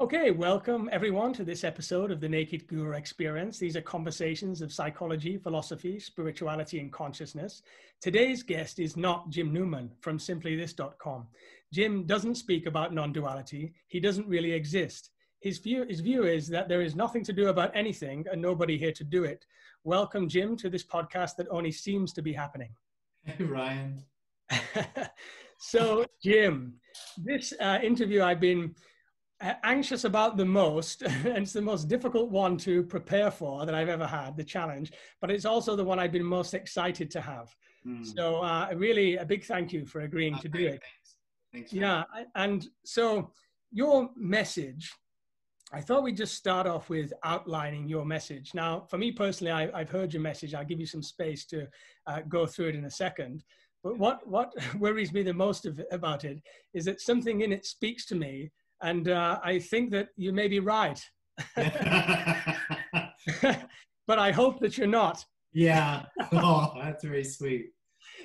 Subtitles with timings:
[0.00, 3.58] Okay, welcome everyone to this episode of the Naked Guru Experience.
[3.58, 7.62] These are conversations of psychology, philosophy, spirituality, and consciousness.
[8.00, 11.26] Today's guest is not Jim Newman from simplythis.com.
[11.72, 15.10] Jim doesn't speak about non duality, he doesn't really exist.
[15.40, 18.78] His view, his view is that there is nothing to do about anything and nobody
[18.78, 19.44] here to do it.
[19.82, 22.70] Welcome, Jim, to this podcast that only seems to be happening.
[23.24, 24.04] Hey, Ryan.
[25.58, 26.74] so, Jim,
[27.16, 28.76] this uh, interview I've been
[29.40, 33.88] anxious about the most, and it's the most difficult one to prepare for that I've
[33.88, 37.54] ever had, the challenge, but it's also the one I've been most excited to have.
[37.86, 38.04] Mm.
[38.04, 40.82] So, uh, really, a big thank you for agreeing oh, to do it.
[40.82, 41.16] Thanks.
[41.52, 43.32] Thanks yeah, and so
[43.72, 44.92] your message,
[45.72, 48.52] I thought we'd just start off with outlining your message.
[48.54, 50.54] Now, for me personally, I, have heard your message.
[50.54, 51.66] I'll give you some space to
[52.06, 53.44] uh, go through it in a second.
[53.82, 56.42] But what, what worries me the most of, about it
[56.74, 58.50] is that something in it speaks to me
[58.82, 61.02] and uh, I think that you may be right.
[64.06, 65.24] but I hope that you're not.
[65.52, 66.04] Yeah.
[66.32, 67.70] Oh, that's very sweet.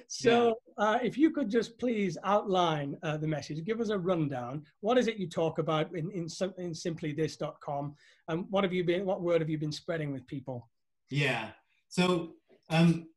[0.08, 0.86] So, yeah.
[0.86, 4.64] uh, if you could just please outline uh, the message, give us a rundown.
[4.82, 7.96] What is it you talk about in, in, in simplythis.com?
[8.28, 10.70] And what have you been, what word have you been spreading with people?
[11.10, 11.50] Yeah.
[11.90, 12.34] So,
[12.70, 13.08] um,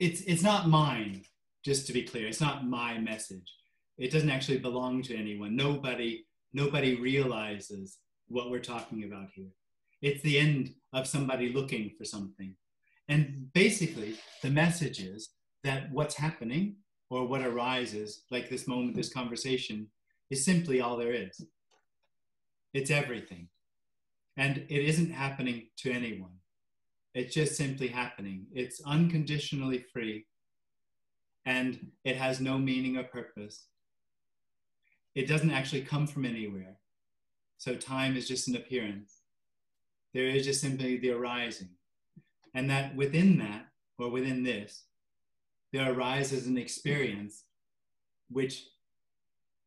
[0.00, 1.24] it's, it's not mine,
[1.64, 2.26] just to be clear.
[2.26, 3.52] It's not my message.
[3.98, 5.54] It doesn't actually belong to anyone.
[5.54, 9.50] Nobody nobody realizes what we're talking about here.
[10.00, 12.54] It's the end of somebody looking for something.
[13.08, 15.30] And basically, the message is
[15.64, 16.76] that what's happening
[17.10, 19.88] or what arises, like this moment, this conversation,
[20.30, 21.44] is simply all there is.
[22.72, 23.48] It's everything.
[24.36, 26.32] And it isn't happening to anyone.
[27.14, 28.46] It's just simply happening.
[28.52, 30.26] It's unconditionally free
[31.44, 33.66] and it has no meaning or purpose
[35.14, 36.78] it doesn't actually come from anywhere.
[37.58, 39.20] So time is just an appearance.
[40.14, 41.70] There is just simply the arising.
[42.54, 43.66] And that within that,
[43.98, 44.84] or within this,
[45.72, 47.44] there arises an experience
[48.30, 48.66] which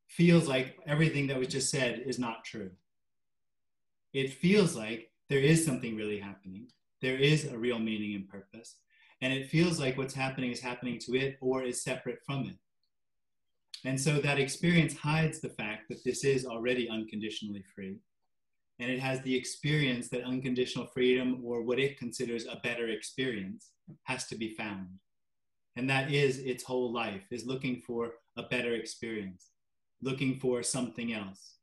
[0.07, 2.71] feels like everything that was just said is not true.
[4.13, 6.67] It feels like there is something really happening.
[7.01, 8.75] There is a real meaning and purpose.
[9.21, 12.57] And it feels like what's happening is happening to it or is separate from it.
[13.83, 17.97] And so that experience hides the fact that this is already unconditionally free.
[18.79, 23.71] And it has the experience that unconditional freedom, or what it considers a better experience,
[24.03, 24.87] has to be found.
[25.75, 29.51] And that is its whole life, is looking for a better experience,
[30.01, 31.55] looking for something else.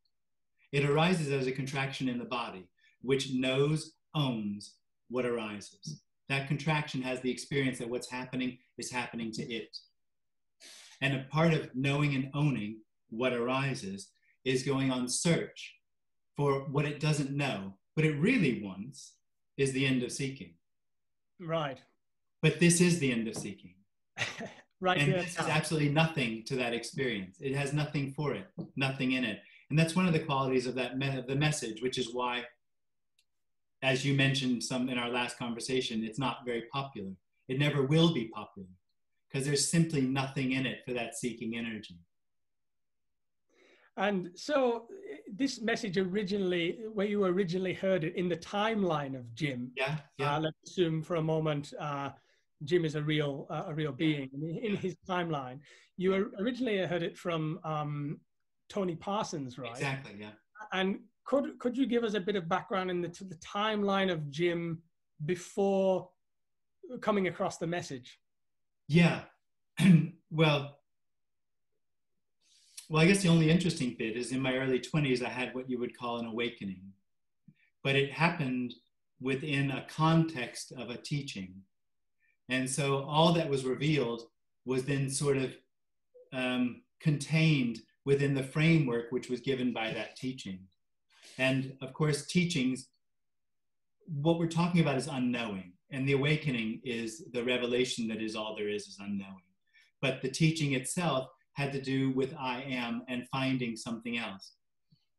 [0.71, 2.67] It arises as a contraction in the body,
[3.03, 4.75] which knows, owns
[5.09, 6.01] what arises.
[6.29, 9.77] That contraction has the experience that what's happening is happening to it.
[11.03, 12.79] And a part of knowing and owning
[13.11, 14.09] what arises
[14.45, 15.75] is going on search
[16.37, 17.75] for what it doesn't know.
[17.95, 19.15] What it really wants
[19.57, 20.55] is the end of seeking.
[21.41, 21.79] Right.
[22.41, 23.75] But this is the end of seeking.
[24.81, 24.99] right.
[24.99, 27.39] And this is absolutely nothing to that experience.
[27.41, 28.47] It has nothing for it,
[28.77, 29.41] nothing in it.
[29.71, 32.45] And that's one of the qualities of that me- the message, which is why,
[33.83, 37.11] as you mentioned some in our last conversation, it's not very popular.
[37.49, 38.69] It never will be popular
[39.33, 41.99] because there's simply nothing in it for that seeking energy.
[43.97, 44.87] And so,
[45.31, 50.37] this message originally, where you originally heard it in the timeline of Jim, yeah, yeah.
[50.37, 52.11] Uh, let's assume for a moment uh,
[52.65, 54.31] Jim is a real, uh, a real being.
[54.63, 55.59] In his timeline,
[55.99, 58.19] you originally heard it from um,
[58.71, 59.73] Tony Parsons, right?
[59.73, 60.31] Exactly, yeah.
[60.73, 64.31] And could could you give us a bit of background in the, the timeline of
[64.31, 64.81] Jim
[65.27, 66.09] before
[67.03, 68.19] coming across the message?
[68.89, 69.23] Yeah.
[70.31, 70.79] well,
[72.89, 75.71] well, I guess the only interesting bit is in my early 20s, I had what
[75.71, 76.93] you would call an awakening.
[77.83, 78.75] But it happened
[79.21, 81.55] within a context of a teaching.
[82.49, 84.23] And so all that was revealed
[84.67, 85.55] was then sort of
[86.33, 90.59] um, contained within the framework which was given by that teaching.
[91.39, 92.89] And of course, teachings,
[94.07, 95.73] what we're talking about is unknowing.
[95.93, 99.43] And the awakening is the revelation that is all there is, is unknowing.
[100.01, 104.55] But the teaching itself had to do with I am and finding something else.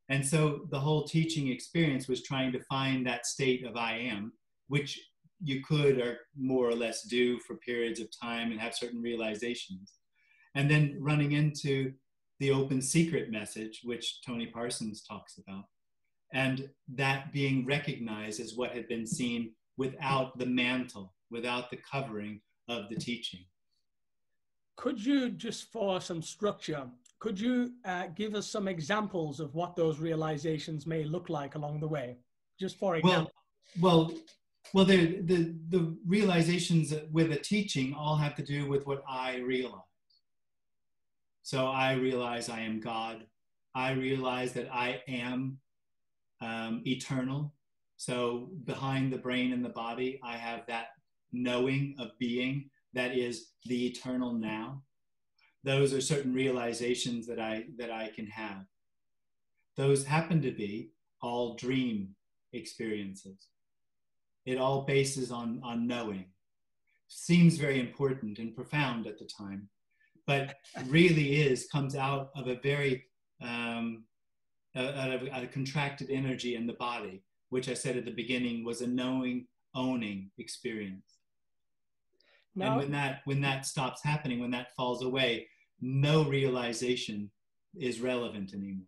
[0.09, 4.33] And so the whole teaching experience was trying to find that state of I am,
[4.67, 4.99] which
[5.43, 9.93] you could or more or less do for periods of time and have certain realizations.
[10.55, 11.93] And then running into
[12.39, 15.65] the open secret message, which Tony Parsons talks about,
[16.33, 22.41] and that being recognized as what had been seen without the mantle, without the covering
[22.67, 23.41] of the teaching.
[24.75, 26.87] Could you just, for some structure,
[27.19, 31.79] could you uh, give us some examples of what those realizations may look like along
[31.79, 32.17] the way?
[32.59, 33.31] Just for example.
[33.79, 34.17] Well, well,
[34.73, 39.37] well, the, the, the realizations with the teaching all have to do with what I
[39.37, 39.81] realize.
[41.43, 43.25] So I realize I am God.
[43.75, 45.59] I realize that I am
[46.41, 47.53] um, eternal.
[48.05, 50.87] So behind the brain and the body, I have that
[51.31, 54.83] knowing of being that is the eternal now.
[55.63, 58.65] Those are certain realizations that I that I can have.
[59.77, 60.89] Those happen to be
[61.21, 62.09] all dream
[62.51, 63.47] experiences.
[64.45, 66.25] It all bases on, on knowing.
[67.07, 69.69] Seems very important and profound at the time,
[70.27, 70.55] but
[70.87, 73.05] really is, comes out of a very
[73.41, 74.03] um,
[74.75, 77.23] a, a, a contracted energy in the body,
[77.53, 79.45] which I said at the beginning was a knowing,
[79.75, 81.19] owning experience.
[82.55, 85.47] Now, and when that when that stops happening, when that falls away,
[85.79, 87.29] no realization
[87.75, 88.87] is relevant anymore.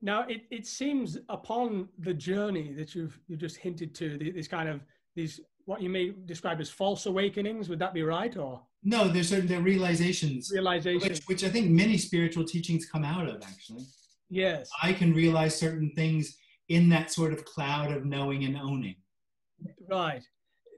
[0.00, 4.68] Now, it, it seems upon the journey that you've you just hinted to, this kind
[4.68, 4.80] of
[5.16, 7.68] these what you may describe as false awakenings.
[7.68, 9.08] Would that be right, or no?
[9.08, 13.42] There's certain there realizations, realizations, which, which I think many spiritual teachings come out of.
[13.42, 13.84] Actually,
[14.28, 16.36] yes, I can realize certain things
[16.70, 18.94] in that sort of cloud of knowing and owning.
[19.88, 20.22] Right.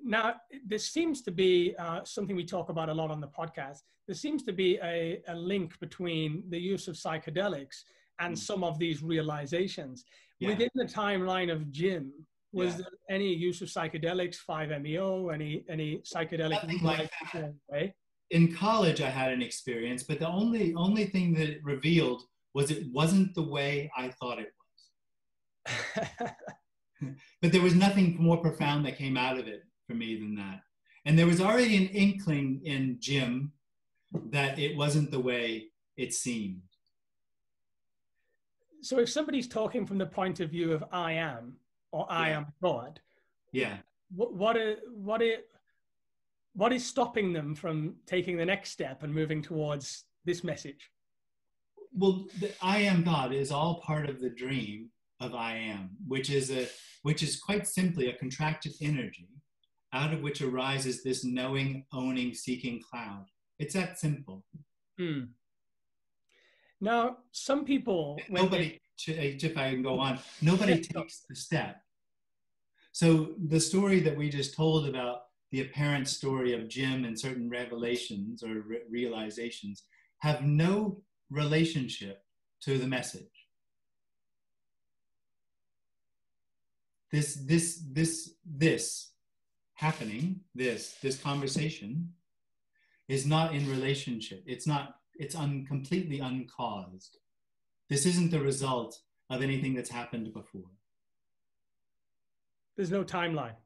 [0.02, 0.34] Now,
[0.66, 3.78] there seems to be uh, something we talk about a lot on the podcast.
[4.08, 7.84] There seems to be a, a link between the use of psychedelics
[8.18, 8.38] and mm.
[8.38, 10.04] some of these realizations.
[10.40, 10.48] Yeah.
[10.48, 12.12] Within the timeline of Jim,
[12.52, 12.76] was yeah.
[12.78, 17.10] there any use of psychedelics, 5-MeO, any any psychedelic like
[17.68, 17.94] way?
[18.30, 22.22] In college, I had an experience, but the only only thing that it revealed
[22.54, 24.61] was it wasn't the way I thought it was.
[27.40, 30.60] but there was nothing more profound that came out of it for me than that.
[31.04, 33.52] And there was already an inkling in Jim
[34.30, 36.62] that it wasn't the way it seemed
[38.82, 41.54] so if somebody's talking from the point of view of I am
[41.92, 42.36] or I yeah.
[42.36, 43.00] am God,
[43.52, 43.76] yeah,
[44.14, 45.38] what what is, what is
[46.54, 50.90] what is stopping them from taking the next step and moving towards this message?
[51.94, 54.90] Well, the I am God is all part of the dream
[55.22, 56.68] of I am, which is a
[57.02, 59.28] which is quite simply a contracted energy
[59.92, 63.26] out of which arises this knowing, owning, seeking cloud.
[63.58, 64.44] It's that simple.
[64.98, 65.24] Hmm.
[66.80, 68.18] Now, some people.
[68.28, 71.76] Nobody, they, if I can go on, nobody takes the step.
[72.92, 77.48] So the story that we just told about the apparent story of Jim and certain
[77.48, 79.84] revelations or re- realizations
[80.18, 82.22] have no relationship
[82.62, 83.41] to the message.
[87.12, 89.10] This, this, this, this
[89.74, 92.14] happening, this, this conversation
[93.08, 94.42] is not in relationship.
[94.46, 97.18] It's not it's un, completely uncaused.
[97.88, 98.98] This isn't the result
[99.30, 100.70] of anything that's happened before.
[102.76, 103.56] There's no timeline.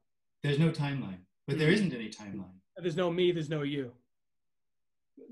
[0.43, 1.59] There's no timeline, but mm.
[1.59, 2.59] there isn't any timeline.
[2.77, 3.91] There's no me, there's no you.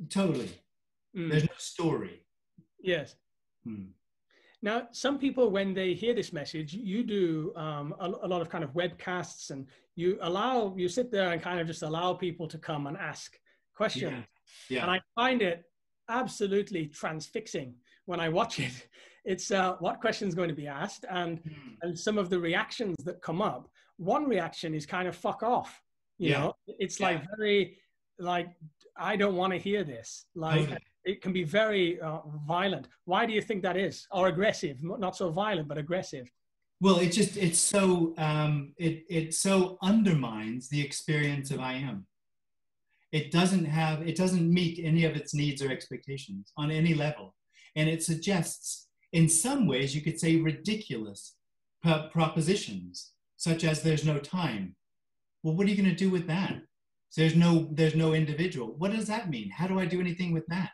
[0.10, 0.50] Totally.
[1.16, 1.30] Mm.
[1.30, 2.22] There's no story.
[2.82, 3.16] Yes.
[3.64, 3.86] Hmm.
[4.66, 8.50] Now, some people, when they hear this message, you do um, a, a, lot of
[8.50, 12.48] kind of webcasts and you allow, you sit there and kind of just allow people
[12.48, 13.38] to come and ask
[13.76, 14.26] questions.
[14.68, 14.78] Yeah.
[14.78, 14.82] yeah.
[14.82, 15.66] And I find it
[16.10, 17.76] absolutely transfixing
[18.08, 18.88] when I watch it.
[19.24, 21.54] It's uh, what question's going to be asked and mm.
[21.84, 23.70] and some of the reactions that come up.
[23.98, 25.80] One reaction is kind of fuck off.
[26.18, 26.40] You yeah.
[26.40, 27.08] know, it's yeah.
[27.08, 27.78] like very
[28.18, 28.50] like
[28.98, 30.26] I don't want to hear this.
[30.34, 30.78] Like okay.
[31.06, 32.88] It can be very uh, violent.
[33.06, 34.08] Why do you think that is?
[34.12, 34.78] Or aggressive?
[34.82, 36.30] Not so violent, but aggressive.
[36.82, 42.06] Well, it just it's so um, it it so undermines the experience of I am
[43.16, 47.34] it doesn't have it doesn't meet any of its needs or expectations on any level
[47.78, 51.36] and it suggests in some ways you could say ridiculous
[52.12, 54.76] propositions such as there's no time
[55.44, 56.56] well what are you going to do with that
[57.10, 60.34] so there's no there's no individual what does that mean how do i do anything
[60.34, 60.72] with that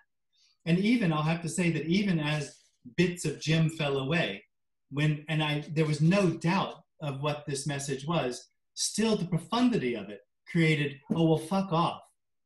[0.65, 2.57] and even i'll have to say that even as
[2.97, 4.43] bits of jim fell away
[4.91, 9.95] when and i there was no doubt of what this message was still the profundity
[9.95, 12.01] of it created oh well fuck off.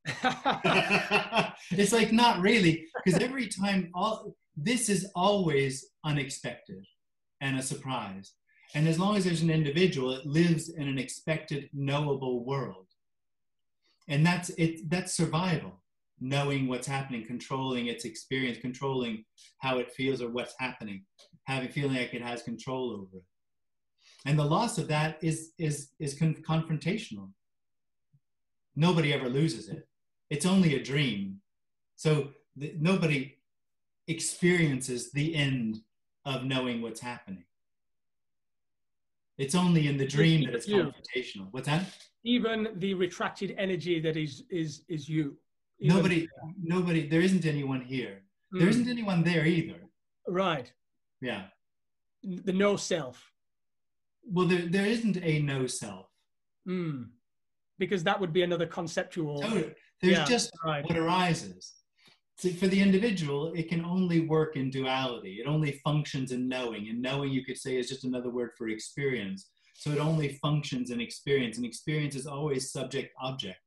[1.71, 6.85] It's like not really because every time all this is always unexpected
[7.41, 8.33] and a surprise.
[8.75, 12.87] And as long as there's an individual it lives in an expected knowable world.
[14.07, 15.81] And that's it that's survival
[16.19, 19.23] knowing what's happening controlling its experience controlling
[19.59, 21.03] how it feels or what's happening
[21.45, 23.23] having feeling like it has control over it
[24.25, 27.29] and the loss of that is is is con- confrontational
[28.75, 29.87] nobody ever loses it
[30.29, 31.41] it's only a dream.
[31.95, 32.29] So
[32.59, 33.37] th- nobody,
[34.07, 35.79] experiences the end
[36.25, 37.45] of knowing what's happening.
[39.37, 41.47] It's only in the dream that it's confrontational.
[41.51, 41.85] What's that?
[42.23, 45.37] Even the retracted energy that is is is you.
[45.79, 46.27] Nobody,
[46.61, 48.21] nobody, there isn't anyone here.
[48.51, 49.81] There Mm, isn't anyone there either.
[50.27, 50.71] right.
[51.21, 51.47] Yeah.
[52.23, 53.31] The no self.
[54.23, 56.07] Well, there, there isn't a no self.
[56.67, 57.09] Mm.
[57.77, 59.41] Because that would be another conceptual.
[59.41, 59.73] Totally.
[60.01, 60.83] There's Yeah, just right.
[60.85, 61.73] what arises.
[62.37, 65.35] See, for the individual, it can only work in duality.
[65.41, 66.89] It only functions in knowing.
[66.89, 69.49] And knowing, you could say, is just another word for experience.
[69.73, 71.57] So it only functions in experience.
[71.57, 73.59] And experience is always subject object.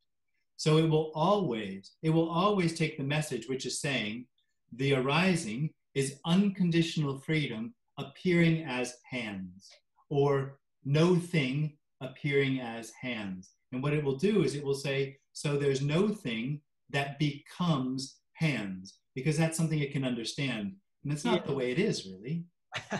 [0.59, 4.27] So it will always, it will always take the message which is saying
[4.73, 9.71] the arising is unconditional freedom appearing as hands,
[10.11, 13.51] or no thing appearing as hands.
[13.71, 16.61] And what it will do is it will say, so there's no thing
[16.91, 20.75] that becomes hands, because that's something it can understand.
[21.05, 21.47] And it's not Yeah.
[21.47, 22.45] the way it is, really.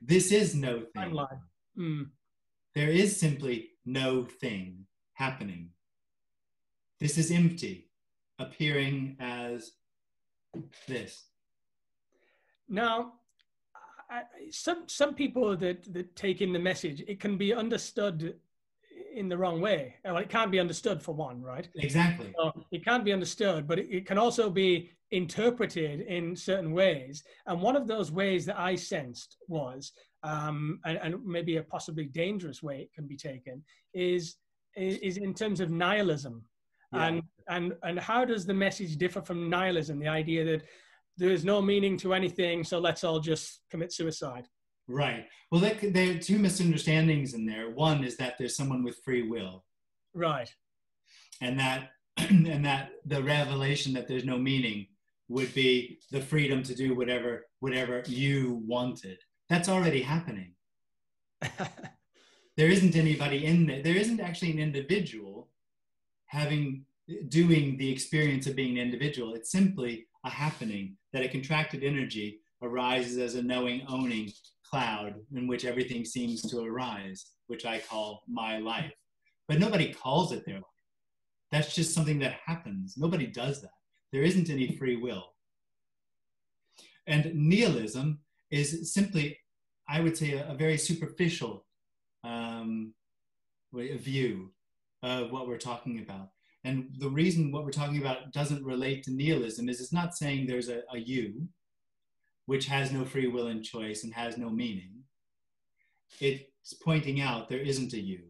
[0.00, 1.12] This is no thing.
[1.76, 2.10] Mm.
[2.76, 5.70] There is simply no thing happening.
[7.00, 7.88] This is empty,
[8.38, 9.72] appearing as
[10.86, 11.26] this.
[12.68, 13.12] Now,
[14.10, 18.36] I, some some people that that take in the message, it can be understood
[19.14, 19.94] in the wrong way.
[20.04, 21.68] Well, it can't be understood for one, right?
[21.76, 22.32] Exactly.
[22.36, 27.24] So it can't be understood, but it, it can also be interpreted in certain ways.
[27.46, 32.04] And one of those ways that I sensed was, um, and, and maybe a possibly
[32.04, 33.62] dangerous way it can be taken,
[33.94, 34.36] is,
[34.76, 36.44] is in terms of nihilism.
[36.92, 37.06] Yeah.
[37.06, 39.98] And and and how does the message differ from nihilism?
[39.98, 40.62] The idea that
[41.16, 44.46] there is no meaning to anything, so let's all just commit suicide.
[44.86, 45.26] Right.
[45.50, 47.70] Well, there, there are two misunderstandings in there.
[47.70, 49.64] One is that there's someone with free will,
[50.14, 50.50] Right.
[51.42, 54.86] and that and that the revelation that there's no meaning
[55.28, 59.18] would be the freedom to do whatever whatever you wanted.
[59.50, 60.54] That's already happening.
[62.58, 63.82] There isn't anybody in there.
[63.84, 65.37] There isn't actually an individual
[66.28, 66.84] having
[67.28, 69.34] doing the experience of being an individual.
[69.34, 74.30] It's simply a happening that a contracted energy arises as a knowing, owning
[74.68, 78.92] cloud in which everything seems to arise, which I call my life.
[79.46, 80.64] But nobody calls it their life.
[81.50, 82.96] That's just something that happens.
[82.98, 83.70] Nobody does that.
[84.12, 85.32] There isn't any free will.
[87.06, 88.18] And nihilism
[88.50, 89.38] is simply,
[89.88, 91.64] I would say, a, a very superficial
[92.22, 92.92] um,
[93.72, 94.52] view
[95.02, 96.30] of what we're talking about.
[96.64, 100.46] And the reason what we're talking about doesn't relate to nihilism is it's not saying
[100.46, 101.48] there's a, a you,
[102.46, 104.90] which has no free will and choice and has no meaning.
[106.20, 108.20] It's pointing out there isn't a you.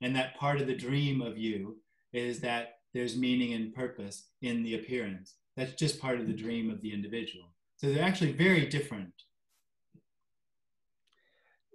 [0.00, 1.78] And that part of the dream of you
[2.12, 5.34] is that there's meaning and purpose in the appearance.
[5.56, 7.52] That's just part of the dream of the individual.
[7.76, 9.12] So they're actually very different.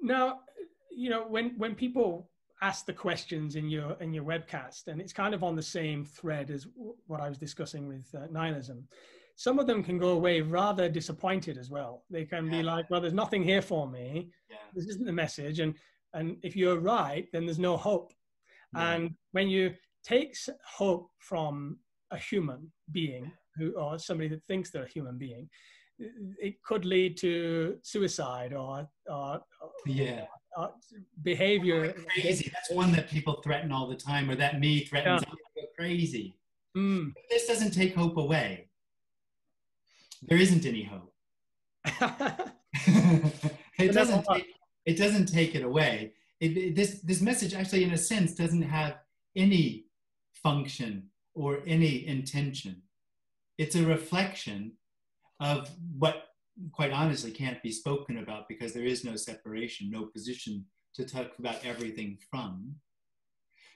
[0.02, 0.42] Now,
[0.92, 2.30] you know, when when people
[2.62, 6.04] ask the questions in your in your webcast, and it's kind of on the same
[6.06, 8.88] thread as w- what I was discussing with uh, nihilism.
[9.36, 12.04] Some of them can go away rather disappointed as well.
[12.10, 14.32] They can be like, "Well, there's nothing here for me.
[14.50, 14.58] Yeah.
[14.74, 15.76] This isn't the message." And
[16.14, 18.12] and if you're right, then there's no hope.
[18.76, 18.94] Yeah.
[18.94, 19.74] And when you
[20.04, 20.36] take
[20.66, 21.78] hope from
[22.12, 25.50] a human being who, or somebody that thinks they're a human being,
[26.00, 29.42] it could lead to suicide or, or,
[29.86, 30.26] Yeah.
[30.58, 30.72] Or
[31.24, 31.94] behavior.
[32.14, 32.52] Crazy.
[32.54, 35.24] That's one that people threaten all the time, or that me threatens.
[35.28, 35.34] Yeah.
[35.56, 36.36] Go crazy.
[36.76, 37.14] Mm.
[37.30, 38.68] This doesn't take hope away.
[40.28, 41.14] There isn't any hope.
[43.80, 44.48] it doesn't take,
[44.86, 46.14] it doesn't take it away.
[46.40, 48.98] It, it- this this message actually, in a sense, doesn't have
[49.36, 49.86] any
[50.34, 52.82] function or any intention.
[53.58, 54.74] It's a reflection
[55.40, 56.30] of what,
[56.72, 61.32] quite honestly, can't be spoken about because there is no separation, no position to talk
[61.40, 62.76] about everything from.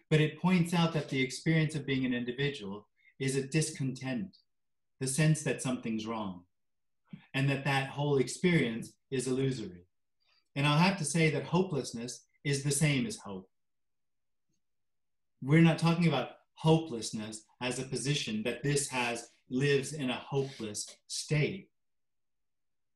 [0.10, 2.88] But it points out that the experience of being an individual
[3.20, 4.38] is a discontent,
[5.00, 6.44] the sense that something's wrong,
[7.34, 9.86] and that that whole experience is illusory.
[10.56, 13.50] And I'll have to say that hopelessness is the same as hope.
[15.42, 20.88] We're not talking about hopelessness as a position that this has lives in a hopeless
[21.08, 21.71] state.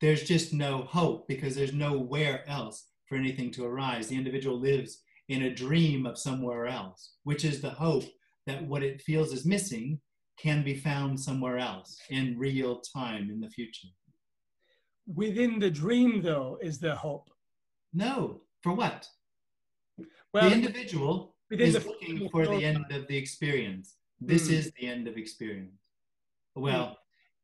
[0.06, 4.08] There's just no hope because there's nowhere else for anything to arise.
[4.08, 8.04] The individual lives in a dream of somewhere else, which is the hope
[8.46, 10.00] that what it feels is missing
[10.38, 13.88] can be found somewhere else in real time in the future.
[15.08, 17.28] Within the dream, though, is the hope.
[17.92, 19.08] No, for what?
[20.32, 23.96] Well, the individual is the looking for the end of the experience.
[24.22, 24.54] This Hmm.
[24.54, 25.82] is the end of experience.
[26.54, 26.96] Well,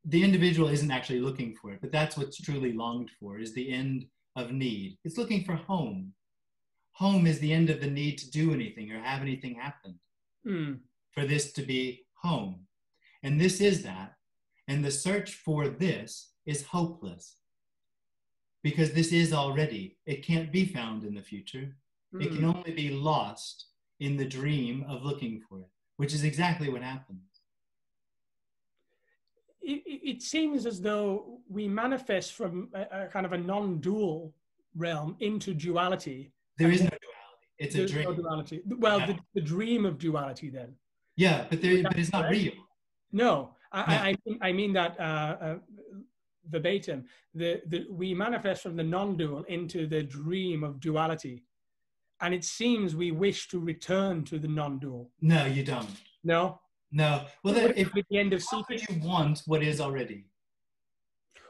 [0.05, 3.72] the individual isn't actually looking for it, but that's what's truly longed for is the
[3.72, 4.05] end
[4.36, 4.98] of need.
[5.03, 6.13] It's looking for home.
[6.93, 10.00] Home is the end of the need to do anything or have anything happen.
[10.46, 10.79] Mm.
[11.12, 12.67] For this to be home.
[13.24, 14.13] And this is that.
[14.67, 17.36] And the search for this is hopeless
[18.63, 21.75] because this is already, it can't be found in the future.
[22.13, 22.24] Mm.
[22.24, 22.55] It can Mm.
[22.55, 23.67] only be lost
[24.00, 27.31] in the dream of looking for it, which is exactly what happens.
[29.62, 34.34] It, it seems as though we manifest from a, a kind of a non-dual
[34.75, 36.32] realm into duality.
[36.58, 36.98] There is no duality.
[37.60, 38.06] It's a dream.
[38.06, 38.62] no duality.
[38.80, 39.06] Well, Yeah.
[39.08, 40.74] the, the dream of duality then.
[41.15, 42.53] Yeah, but there, but it's not real.
[43.12, 45.56] No, I, I, I mean- I mean that uh, uh,
[46.50, 47.06] verbatim.
[47.36, 51.44] The, the, we manifest from the non-dual into the dream of duality.
[52.22, 55.10] And it seems we wish to return to the non-dual.
[55.22, 55.89] No, you don't.
[56.24, 56.61] No?
[56.91, 57.25] No.
[57.43, 60.25] Well, then, if be the end of how could you want what is already?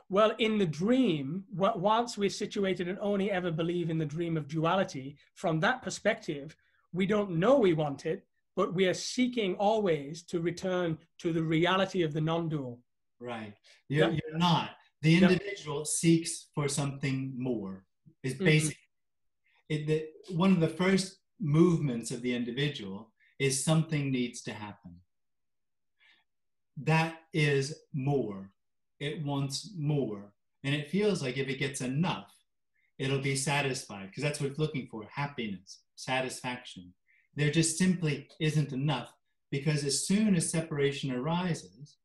[0.09, 4.47] Well, in the dream, once we're situated and only ever believe in the dream of
[4.47, 6.55] duality, from that perspective,
[6.93, 8.25] we don't know we want it,
[8.57, 12.79] but we are seeking always to return to the reality of the non-dual.
[13.19, 13.53] Right.
[13.87, 14.19] You're, Yeah.
[14.27, 14.71] you're not.
[15.01, 17.85] The individual seeks for something more.
[18.21, 18.45] Is Mhm.
[18.45, 18.77] basic.
[19.69, 24.99] It, the, one of the first movements of the individual is something needs to happen.
[26.81, 28.49] That is more.
[28.99, 30.33] It wants more.
[30.63, 32.31] And it feels like if it gets enough,
[32.97, 36.93] it'll be satisfied because that's what it's looking for happiness, satisfaction.
[37.35, 39.13] There just simply isn't enough
[39.51, 41.97] because as soon as separation arises,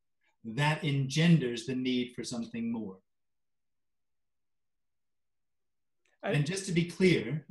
[0.45, 2.99] that engenders the need for something more.
[6.23, 7.47] I- And just to be clear,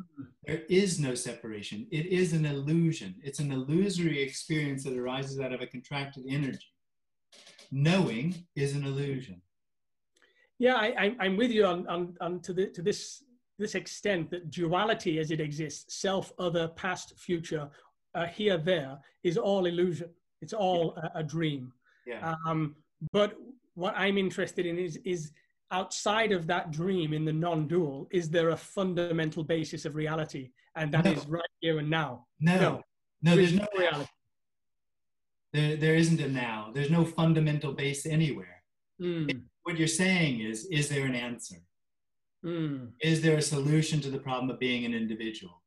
[0.46, 1.88] there is no separation.
[1.92, 3.16] It is an illusion.
[3.24, 6.75] It's an illusory experience that arises out of a contracted energy.
[7.78, 9.42] Knowing is an illusion.
[10.60, 13.22] Yeah, I, I'm with you on, on, on to, the, to this,
[13.60, 17.70] this extent that duality as it exists, self, other, past, future,
[18.16, 20.10] uh, here, there, is all illusion.
[20.42, 21.74] It's all a, a dream.
[22.08, 22.36] Yeah.
[22.48, 22.78] Um,
[23.12, 23.34] but
[23.74, 25.34] what I'm interested in is, is
[25.70, 30.52] outside of that dream in the non-dual, is there a fundamental basis of reality?
[30.78, 31.12] And that No.
[31.12, 32.26] is right here and now.
[32.40, 32.62] no, no.
[32.62, 32.82] no,
[33.22, 34.08] There there's no reality.
[35.56, 36.72] There, there isn't a now.
[36.74, 38.62] There's no fundamental base anywhere.
[39.02, 41.60] Mm, What you're saying is, is there an answer?
[42.44, 45.64] mm, Is there a solution to the problem of being an individual?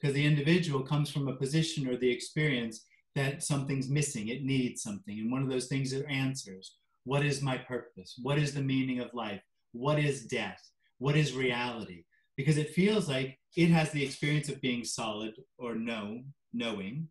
[0.00, 4.82] Because the individual comes from a position or the experience that something's missing, it needs
[4.82, 5.16] something.
[5.20, 6.76] And one of those things are answers.
[7.04, 8.18] What is my purpose?
[8.20, 9.42] What is the meaning of life?
[9.72, 10.62] What is death?
[10.98, 12.04] What is reality?
[12.36, 17.08] Because it feels like it has the experience of being solid or know, knowing.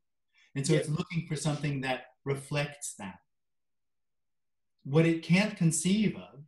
[0.56, 3.20] And so it's looking for something that reflects that.
[4.84, 6.40] What it can't conceive of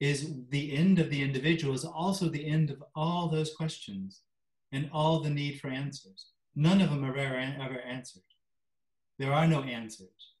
[0.00, 4.22] is the end of the individual is also the end of all those questions
[4.72, 6.26] and all the need for answers.
[6.54, 8.22] None of them are ever, ever answered.
[9.18, 10.34] There are no answers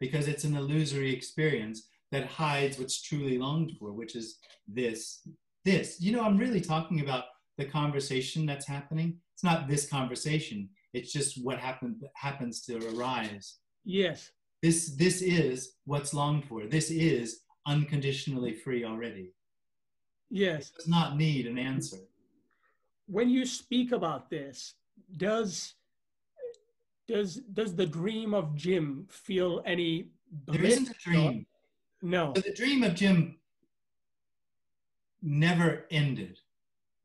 [0.00, 5.20] because it's an illusory experience that hides what's truly longed for, which is this,
[5.64, 6.00] this.
[6.00, 7.24] You know, I'm really talking about
[7.58, 9.18] the conversation that's happening.
[9.34, 10.70] It's not this conversation.
[10.94, 13.56] It's just what happen, happens to arise.
[13.84, 14.30] Yes.
[14.62, 16.66] This, this is what's longed for.
[16.66, 19.32] This is unconditionally free already.
[20.30, 20.70] Yes.
[20.70, 21.98] Does not need an answer.
[23.06, 24.74] when you speak about this,
[25.16, 25.74] does
[27.06, 30.10] does does the dream of Jim feel any
[30.46, 31.46] There isn't a dream.
[32.02, 32.32] No.
[32.36, 33.38] So the dream of Jim
[35.22, 36.38] never ended.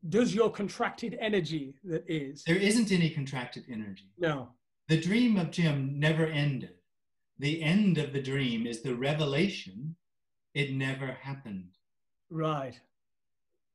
[0.06, 2.44] Does your contracted energy that is?
[2.44, 4.10] There isn't any contracted energy.
[4.18, 4.50] No.
[4.88, 6.74] The dream of Jim never ended.
[7.38, 9.96] The end of the dream is the revelation
[10.54, 11.70] it never happened.
[12.30, 12.78] Right.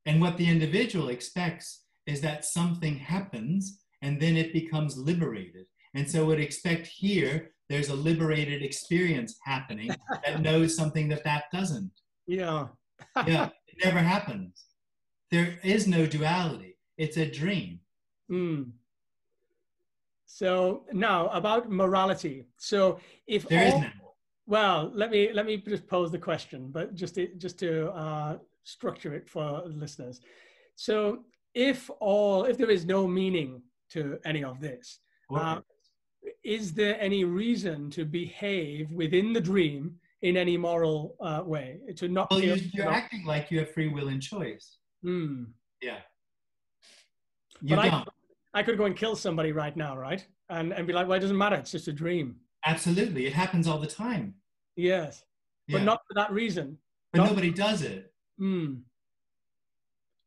[0.06, 5.66] And what the individual expects is that something happens and then it becomes liberated.
[5.94, 9.90] And so would expect here there's a liberated experience happening
[10.26, 11.92] that knows something that that doesn't.
[12.28, 12.68] Yeah.
[13.26, 14.66] Yeah, it never happens.
[15.32, 16.78] There is no duality.
[16.98, 17.80] It's a dream.
[18.30, 18.72] Mm.
[20.32, 22.46] So now about morality.
[22.60, 23.94] So if There is all, none.
[24.46, 28.38] well, let me let me just pose the question, but just to, just to uh,
[28.64, 30.22] structure it for listeners.
[30.76, 31.24] So
[31.56, 35.00] if all if there is no meaning to any of this,
[35.36, 35.62] uh,
[36.44, 42.08] is there any reason to behave within the dream in any moral uh, way to
[42.08, 44.78] not well, you're, you're not- acting like you have free will and choice.
[45.02, 45.46] Hmm.
[45.82, 46.02] Yeah.
[47.62, 47.94] You But don't.
[47.94, 48.19] I
[48.64, 50.26] could go and kill somebody right now, right?
[50.50, 51.56] And and be like, well, it doesn't matter.
[51.58, 52.36] It's just a dream.
[52.66, 53.26] Absolutely.
[53.28, 54.36] It happens all the time.
[54.76, 55.24] Yes.
[55.68, 56.78] but not for that reason.
[57.12, 58.12] but not- nobody does it.
[58.40, 58.82] Mm.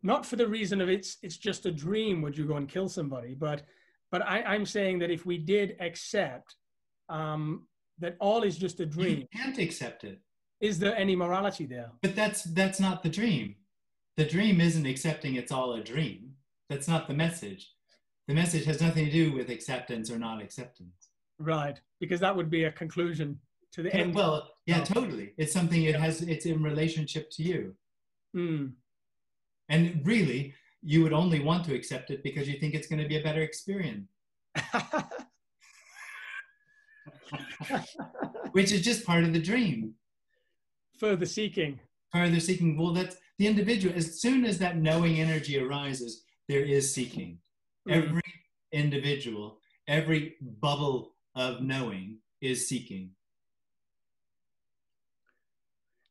[0.02, 2.22] Not for the reason of it's it's just a dream.
[2.22, 3.34] Would you go and kill somebody?
[3.34, 3.62] But
[4.10, 6.56] but I, I'm saying that if we did accept
[7.08, 7.66] um,
[7.98, 10.20] that all is just a dream, You can't accept it.
[10.60, 11.90] is there any morality there?
[12.02, 13.56] But that's that's not the dream.
[14.16, 16.32] The dream isn't accepting it's all a dream.
[16.68, 17.70] That's not the message.
[18.28, 21.08] The message has nothing to do with acceptance or not acceptance.
[21.38, 23.38] Right, because that would be a conclusion
[23.72, 24.14] to the end.
[24.14, 25.32] Well, yeah, totally.
[25.38, 25.98] It's something it Yeah.
[25.98, 27.74] has it's in relationship to you.
[28.36, 28.72] Mm.
[29.68, 33.08] And really, you would only want to accept it because you think it's going to
[33.08, 34.08] be a better experience,
[38.52, 39.94] which is just part of the dream.
[40.98, 41.80] Further seeking.
[42.12, 43.94] Further seeking, well, that's the individual.
[43.96, 47.38] As soon as that knowing energy arises, there is seeking.
[47.88, 47.92] Mm.
[48.04, 48.22] Every
[48.72, 53.10] individual, every bubble of knowing is seeking.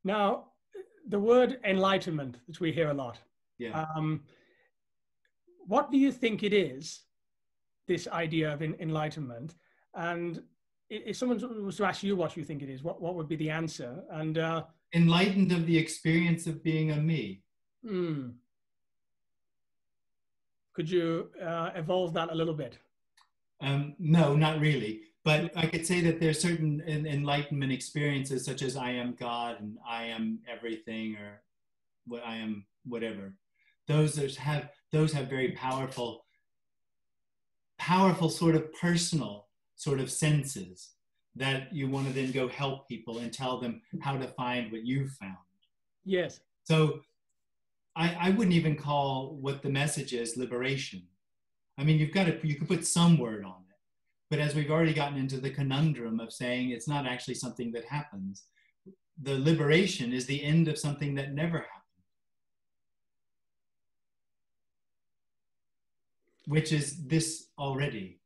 [0.03, 0.45] Now,
[1.07, 3.19] the word enlightenment, which we hear a lot,
[3.57, 3.85] Yeah.
[3.95, 4.23] um,
[5.67, 7.01] what do you think it is,
[7.87, 9.55] this idea of en- enlightenment?
[9.93, 10.43] And
[10.89, 13.35] if someone was to ask you what you think it is, what, what would be
[13.35, 14.03] the answer?
[14.11, 17.43] And uh, Enlightened of the experience of being a me.
[17.85, 18.29] hmm,
[20.73, 22.77] could you uh, evolve that a little bit?
[23.61, 25.01] Um, no, not really.
[25.23, 29.59] But I could say that there's certain en- enlightenment experiences, such as I am God
[29.59, 31.41] and I am everything, or
[32.07, 33.35] what I am whatever.
[33.87, 36.25] Those have those have very powerful,
[37.77, 40.91] powerful sort of personal sort of senses
[41.35, 44.85] that you want to then go help people and tell them how to find what
[44.85, 45.37] you found.
[46.03, 46.41] Yes.
[46.63, 47.01] So
[47.95, 51.03] I, I wouldn't even call what the message is liberation.
[51.77, 53.75] I mean, you've got to, you could put some word on it.
[54.29, 57.85] But as we've already gotten into the conundrum of saying it's not actually something that
[57.85, 58.43] happens,
[59.21, 61.69] the liberation is the end of something that never happened.
[66.47, 68.19] Which is this already.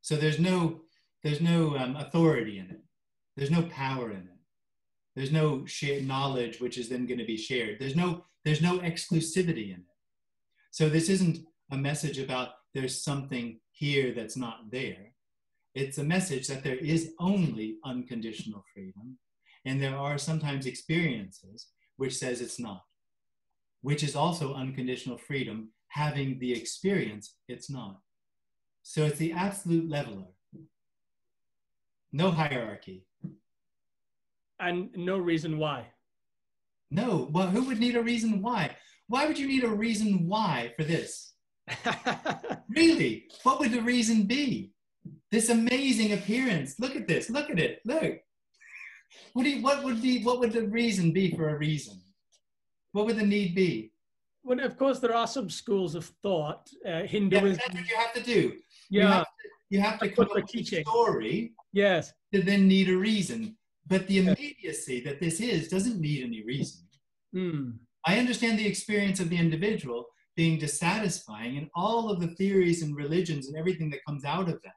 [0.00, 0.82] So there's no,
[1.22, 2.80] there's no um, authority in it.
[3.36, 4.31] There's no power in it.
[5.14, 7.78] There's no shared knowledge which is then going to be shared.
[7.78, 9.96] There's no there's no exclusivity in it.
[10.70, 15.12] So this isn't a message about there's something here that's not there.
[15.74, 19.18] It's a message that there is only unconditional freedom,
[19.64, 22.82] and there are sometimes experiences which says it's not,
[23.80, 28.00] which is also unconditional freedom, having the experience it's not.
[28.82, 30.26] So it's the absolute leveler.
[32.12, 33.06] No hierarchy.
[34.62, 35.86] And no reason why.
[36.90, 38.76] No, well, who would need a reason why?
[39.08, 41.34] Why would you need a reason why for this?
[42.68, 43.26] Really?
[43.42, 44.72] What would the reason be?
[45.30, 46.78] This amazing appearance.
[46.80, 47.28] Look at this.
[47.28, 47.80] Look at it.
[47.84, 48.14] Look.
[49.34, 52.00] What you, what would be what would the reason be for a reason?
[52.92, 53.92] What would the need be?
[54.44, 57.60] well, of course, there are some schools of thought, uh, Yeah, Hinduism.
[57.62, 58.40] that's what you have to do.
[58.90, 60.80] You Yeah, have to, you have to Like come up we're with teaching.
[60.80, 62.12] a story yes.
[62.32, 63.56] to then need a reason.
[63.86, 66.82] But the immediacy that this is doesn't need any reason.
[67.34, 67.78] Mm.
[68.06, 72.96] I understand the experience of the individual being dissatisfying, and all of the theories and
[72.96, 74.72] religions and everything that comes out of that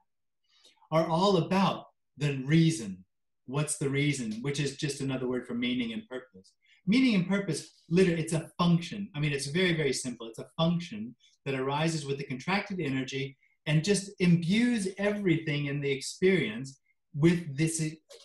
[0.91, 1.85] are all about
[2.17, 3.03] the reason.
[3.45, 4.33] What's the reason?
[4.41, 6.51] Which is just another word for meaning and purpose.
[6.87, 9.09] Meaning and purpose, literally, it's a function.
[9.15, 10.27] I mean, it's very, very simple.
[10.27, 11.15] It's a function
[11.45, 16.79] that arises with the contracted energy and just imbues everything in the experience
[17.15, 17.81] with this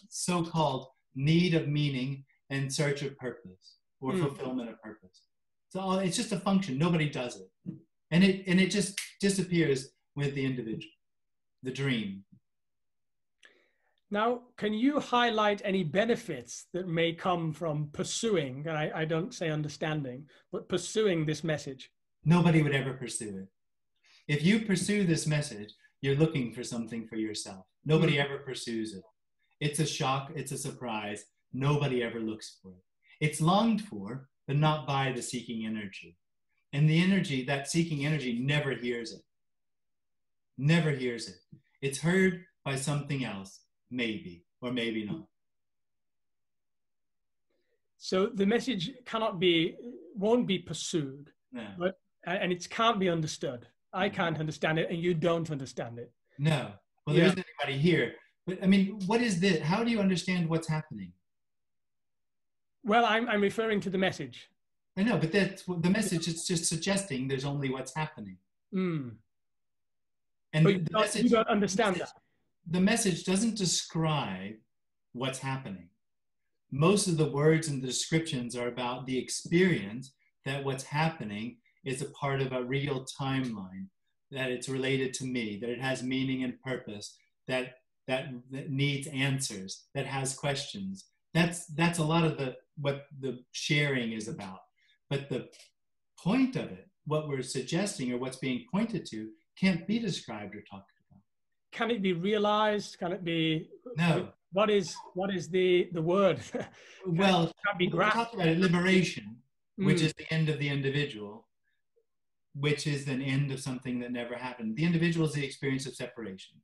[0.08, 4.22] so called need of meaning and search of purpose or Hmm.
[4.22, 5.22] fulfillment of purpose.
[5.68, 6.78] So it's just a function.
[6.78, 7.48] Nobody does it,
[8.10, 10.92] and it and it just disappears with the individual,
[11.62, 12.24] the dream.
[14.10, 19.32] Now, can you highlight any benefits that may come from pursuing, and I, I don't
[19.32, 21.92] say understanding, but pursuing this message?
[22.24, 23.48] Nobody would ever pursue it.
[24.26, 27.66] If you pursue this message, you're looking for something for yourself.
[27.84, 28.22] Nobody hmm.
[28.22, 29.02] ever pursues it.
[29.60, 30.32] It's a shock.
[30.34, 31.24] It's a surprise.
[31.52, 32.84] Nobody ever looks for it.
[33.26, 36.16] It's longed for, but not by the seeking energy.
[36.72, 39.22] And the energy, that seeking energy, never hears it.
[40.56, 41.36] Never hears it.
[41.82, 43.60] It's heard by something else,
[43.90, 45.26] maybe, or maybe not.
[47.98, 49.76] So the message cannot be,
[50.14, 51.66] won't be pursued, No.
[51.78, 53.66] But- and it can't be understood.
[53.92, 56.12] I can't understand it, and you don't understand it.
[56.38, 56.70] No.
[57.06, 58.14] Well, there isn't anybody here.
[58.46, 59.60] But I mean, what is this?
[59.60, 61.12] How do you understand what's happening?
[62.84, 64.48] Well, I'm, I'm referring to the message.
[64.96, 68.38] I know, but that's what the message is just suggesting there's only what's happening.
[68.74, 69.12] Mm.
[70.52, 72.72] And But you the don't, message, you don't understand message- that.
[72.72, 74.54] the message doesn't describe
[75.12, 75.88] what's happening.
[76.72, 80.12] most of the words and the descriptions are about the experience
[80.44, 83.86] that what's happening is a part of a real timeline,
[84.30, 87.16] that it's related to me, that it has meaning and purpose,
[87.48, 87.74] that
[88.08, 91.06] that, that needs answers, that has questions.
[91.32, 94.60] That's that's a lot of the what the sharing is about.
[95.08, 95.48] But the
[96.18, 100.62] point of it, what we're suggesting or what's being pointed to, can't be described or
[100.62, 101.20] talked about.
[101.72, 102.98] Can it be realized?
[102.98, 104.28] Can it be No.
[104.52, 106.40] What is what is the the word?
[107.06, 109.36] well, it, Can be we talked about it, liberation,
[109.76, 110.06] which Mm.
[110.06, 111.46] is the end of the individual,
[112.54, 114.76] which is an end of something that never happened.
[114.76, 116.56] The individual is the experience of separation.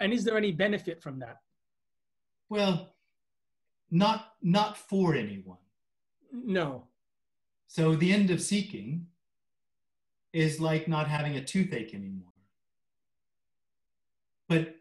[0.00, 1.38] And is there any benefit from that?
[2.48, 2.94] Well,
[3.90, 5.58] not not for anyone.
[6.32, 6.84] No.
[7.68, 9.06] So the end of seeking
[10.32, 12.32] is like not having a toothache anymore.
[14.48, 14.76] But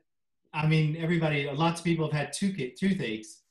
[0.54, 3.42] I mean, everybody, lots of people have had toothache, toothaches,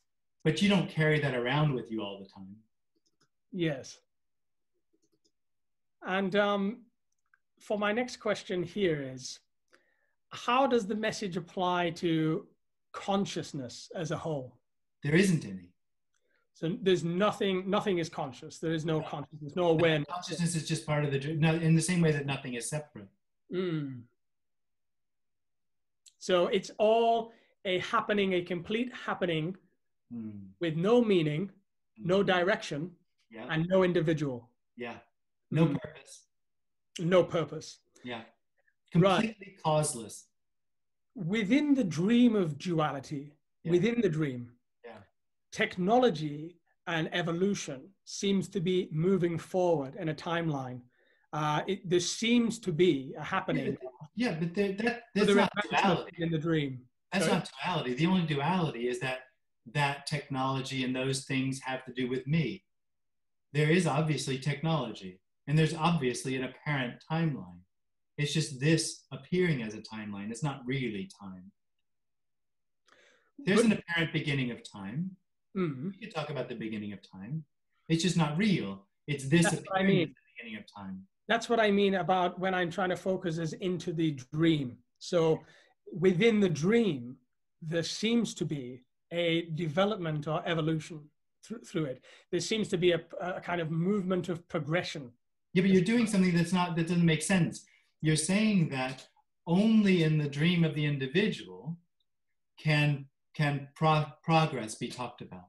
[0.45, 2.57] but you don't carry that around with you all the time.
[3.53, 3.99] Yes.
[6.07, 6.79] And um,
[7.61, 9.41] for my next question here is
[10.31, 12.47] how does the message apply to
[12.93, 14.57] consciousness as a whole?
[15.03, 15.69] There isn't any.
[16.55, 18.59] So there's nothing, nothing is conscious.
[18.59, 20.07] There is no consciousness, no awareness.
[20.11, 23.09] Consciousness is just part of the, no, in the same way that nothing is separate.
[23.53, 24.03] Mm.
[26.19, 27.33] So it's all
[27.65, 29.57] a happening, a complete happening
[30.13, 30.31] Hmm.
[30.61, 31.51] with no meaning,
[31.97, 32.95] no direction,
[33.31, 33.47] Yeah.
[33.49, 34.99] and no individual, Yeah.
[35.53, 35.79] No Mm.
[35.81, 36.27] purpose.
[36.99, 37.79] no purpose.
[38.05, 38.25] Yeah.
[38.95, 39.21] Right.
[39.33, 40.27] Completely causeless.
[41.15, 43.33] Within the dream of duality,
[43.65, 43.71] Yeah.
[43.73, 44.53] within the dream,
[44.85, 45.03] Yeah.
[45.53, 50.83] technology and evolution seems to be moving forward in a timeline.
[51.33, 53.77] Uh, it, there seems to be a happening.
[54.15, 56.23] Yeah, but there, that, for that's the not duality.
[56.23, 56.87] in the dream.
[57.13, 57.39] That's Sorry?
[57.39, 57.95] not duality.
[57.95, 59.21] The only duality is that
[59.67, 62.65] that technology and those things have to do with me.
[63.53, 67.61] There is obviously technology, and there's obviously an apparent timeline.
[68.19, 70.31] It's just this appearing as a timeline.
[70.31, 71.51] It's not really time.
[73.39, 75.11] There's an apparent beginning of time.
[75.57, 75.93] Mm.
[75.93, 77.45] We could talk about the beginning of time.
[77.89, 78.87] It's just not real.
[79.07, 80.03] It's this That's what I mean.
[80.03, 81.03] as the beginning of time.
[81.29, 84.77] That's what I mean about when I'm trying to focus is into the dream.
[84.99, 85.41] So
[85.93, 87.17] within the dream,
[87.61, 91.01] there seems to be a development or evolution
[91.45, 92.05] through, through it.
[92.31, 95.11] There seems to be a, a kind of movement of progression.
[95.55, 97.65] Yeah, but you're doing something that's not that doesn't make sense.
[98.01, 99.07] You're saying that
[99.47, 101.77] only in the dream of the individual
[102.59, 105.47] can can pro- progress be talked about.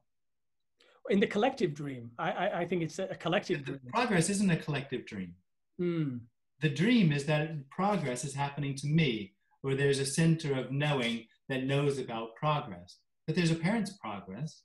[1.10, 3.80] In the collective dream, I, I, I think it's a, collective The dream.
[3.92, 5.34] progress isn't a collective dream.
[5.78, 6.20] Mm.
[6.60, 11.26] The dream is that progress is happening to me, or there's a center of knowing
[11.50, 12.96] that knows about progress.
[13.26, 14.62] But there's a parent's progress,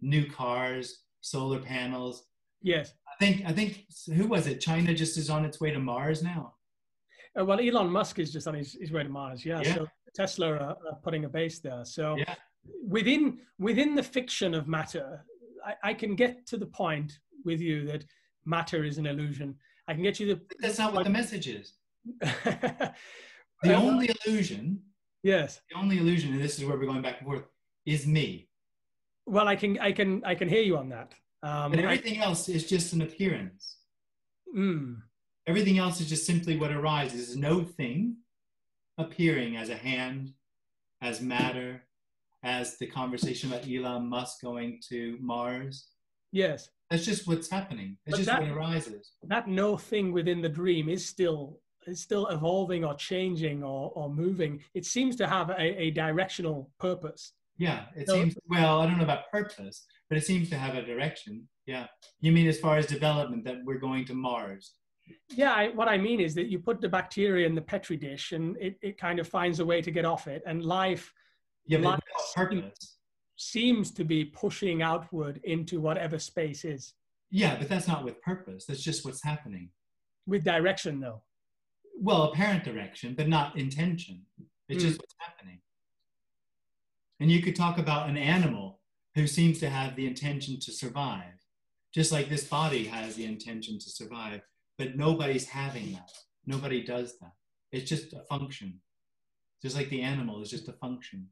[0.00, 2.24] new cars, solar panels.
[2.62, 2.94] Yes.
[3.20, 4.60] I think I think who was it?
[4.60, 6.54] China just is on its way to Mars now.
[7.38, 9.44] Uh, well, Elon Musk is just on his, his way to Mars.
[9.44, 9.60] Yeah.
[9.62, 9.74] Yeah.
[9.74, 11.84] So Tesla are, are putting a base there.
[11.84, 12.34] So Yeah.
[12.88, 15.24] within within the fiction of matter,
[15.64, 18.04] I, I can get to the point with you that
[18.46, 19.54] matter is an illusion.
[19.86, 21.74] I can get you But that's not what the message is.
[22.20, 22.94] the.
[23.62, 24.80] The only illusion
[25.22, 25.60] yes.
[25.70, 27.42] the only illusion, and this is where we're going back and forth,
[27.84, 28.48] is me.
[29.26, 31.12] Well, I can I can I can hear you on that.
[31.42, 33.78] Um, And I- everything else is just an appearance.
[34.54, 35.02] mm,
[35.46, 37.28] Everything else is just simply what arises.
[37.28, 38.18] There's no thing
[38.98, 40.34] appearing as a hand,
[41.00, 41.88] as matter,
[42.42, 45.88] as the conversation about Elon Musk going to Mars.
[46.32, 46.68] yes.
[46.90, 47.98] That's just what's happening.
[48.04, 49.12] That's But just that- what arises.
[49.22, 54.10] that no thing within the dream is still is still evolving or changing or, or
[54.12, 54.62] moving.
[54.74, 57.32] It seems to have a, a directional purpose.
[57.56, 60.74] Yeah, it So- seems, well, I don't know about purpose, but it seems to have
[60.74, 61.48] a direction.
[61.66, 61.86] Yeah.
[62.20, 64.72] You mean as far as development that we're going to Mars?
[65.30, 68.32] Yeah, I, what I mean is that you put the bacteria in the petri dish
[68.32, 71.12] and it, it kind of finds a way to get off it, and life
[71.66, 72.00] Yeah, Life
[72.34, 72.98] purpose.
[73.36, 76.94] seems to be pushing outward into whatever space is
[77.30, 78.66] Yeah, but that's not with purpose.
[78.66, 79.70] That's just what's happening.
[80.26, 81.22] with direction, though.
[82.00, 84.26] well, apparent direction, but not intention.
[84.68, 84.86] It's Mm.
[84.88, 85.60] just what's happening.
[87.20, 88.79] And you could talk about an animal
[89.14, 91.34] who seems to have the intention to survive,
[91.92, 94.40] just like this body has the intention to survive,
[94.78, 96.10] but nobody's having that.
[96.46, 97.32] Nobody does that.
[97.72, 98.80] It's just a function.
[99.62, 101.28] Just like the animal is just a function.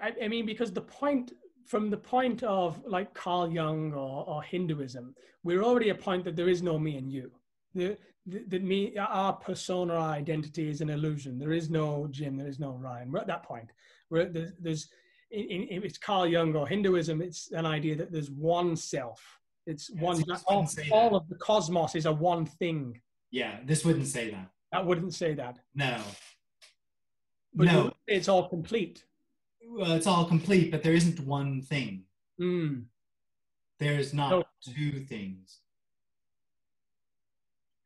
[0.00, 1.32] I, I mean, because the point,
[1.66, 6.36] from the point of like Carl Jung or, or Hinduism, we're already a point that
[6.36, 7.30] there is no me and you.
[7.74, 7.96] The,
[8.26, 11.38] the me, our persona, our identity is an illusion.
[11.38, 13.10] There is no Jim, there is no Ryan.
[13.10, 13.70] We're at that point.
[14.10, 14.88] Where there's, there's
[15.30, 19.20] in, in, it's Carl Jung or Hinduism, it's an idea that there's one self.
[19.66, 20.24] It's Yeah, one.
[20.46, 23.00] all, all of the cosmos is a one thing.
[23.30, 24.50] Yeah, this wouldn't say that.
[24.72, 25.58] That wouldn't say that.
[25.74, 26.00] No.
[27.54, 27.92] But no.
[28.06, 29.04] it's all complete.
[29.66, 32.04] Well, it's all complete, but there isn't one thing.
[32.40, 32.84] Mm.
[33.78, 34.44] There's not No.
[34.64, 35.58] two things.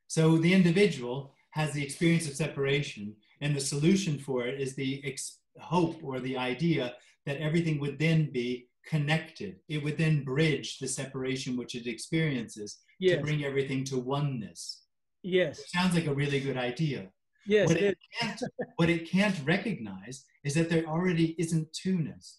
[0.07, 5.02] So the individual has the experience of separation, and the solution for it is the
[5.05, 6.94] ex- hope or the idea
[7.26, 9.56] that everything would then be connected.
[9.68, 13.16] It would then bridge the separation which it experiences Yes.
[13.18, 14.85] to bring everything to oneness.
[15.22, 15.58] Yes.
[15.61, 17.11] It sounds like a really good idea.
[17.46, 17.68] Yes.
[17.68, 18.38] what, It it
[18.76, 22.38] what it can't recognize is that there already isn't two-ness.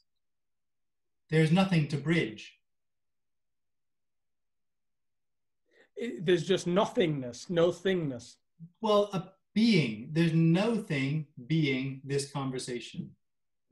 [1.30, 2.58] There's nothing to bridge.
[5.96, 8.36] It- there's just nothingness, no thingness.
[8.82, 13.16] Well, a being, there's no thing being this conversation.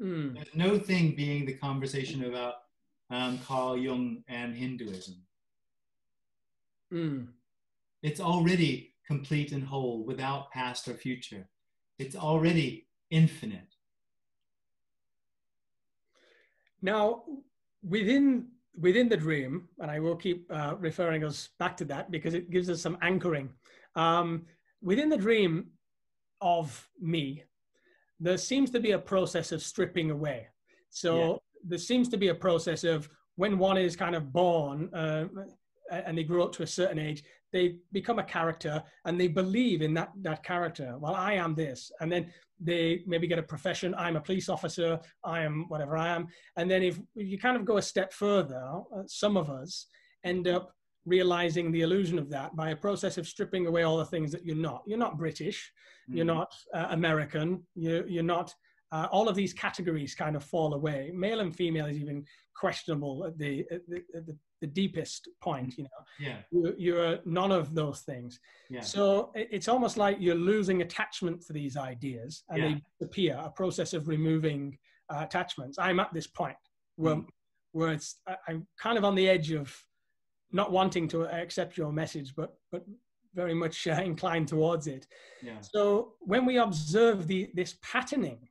[0.02, 0.34] Mm.
[0.36, 2.56] There's no thing being the conversation about
[3.12, 5.22] um, Carl Jung and Hinduism.
[6.92, 7.28] Mm.
[8.02, 11.48] It's already complete and whole without past or future.
[12.00, 13.76] It's already infinite.
[16.82, 17.24] Now,
[17.84, 18.48] within
[18.80, 22.50] within the dream, and I will keep uh, referring us back to that because it
[22.50, 23.50] gives us some anchoring.
[23.96, 24.46] Um,
[24.82, 25.68] within the dream
[26.40, 27.44] of me,
[28.22, 30.48] there seems to be a process of stripping away.
[30.90, 31.38] So Yeah.
[31.72, 35.26] there seems to be a process of when one is kind of born uh,
[35.90, 39.82] and they grow up to a certain age, they become a character and they believe
[39.82, 40.98] in that that character.
[41.00, 43.94] Well, I am this, and then they maybe get a profession.
[43.96, 45.00] I'm a police officer.
[45.24, 46.28] I am whatever I am.
[46.58, 48.64] And then if you kind of go a step further,
[48.96, 49.88] uh, some of us
[50.24, 50.74] end up
[51.06, 54.46] realizing the illusion of that by a process of stripping away all the things that
[54.46, 54.84] you're not.
[54.86, 55.72] You're not British.
[56.08, 56.36] You're Mm.
[56.36, 57.64] not uh, American.
[57.76, 58.54] You, you're not.
[58.92, 61.12] Uh, all of these categories kind of fall away.
[61.14, 65.78] Male and female is even questionable at the at the, at the, the deepest point.
[65.78, 68.40] You know, Yeah, you're, you're none of those things.
[68.70, 68.82] yeah.
[68.82, 72.68] So it- it's almost like you're losing attachment to these ideas and Yeah.
[72.70, 74.78] they disappear, a process of removing
[75.10, 75.78] uh, attachments.
[75.80, 76.58] I'm at this point
[76.98, 77.26] where, Mm.
[77.72, 79.74] where it's, I- I'm kind of on the edge of
[80.52, 82.86] not wanting to accept your message, but, but
[83.34, 85.08] very much uh, inclined towards it.
[85.42, 85.62] yeah.
[85.62, 88.50] So when we observe the, this patterning,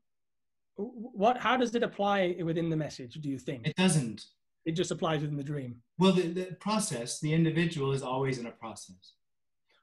[0.76, 3.66] what, how does it apply within the message, do you think?
[3.66, 4.24] It doesn't.
[4.64, 5.76] It just applies within the dream.
[5.98, 9.14] Well, the, the process, the individual is always in a process.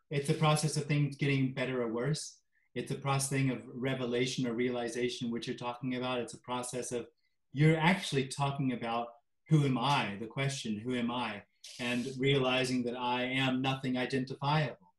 [0.10, 2.38] It's a process of things getting better or worse.
[2.76, 6.20] It's a process of revelation or realization, which you're talking about.
[6.20, 7.08] It's a process of
[7.54, 9.08] you're actually talking about
[9.50, 11.42] who am I, the question, who am I,
[11.80, 14.94] and realizing that I am nothing identifiable.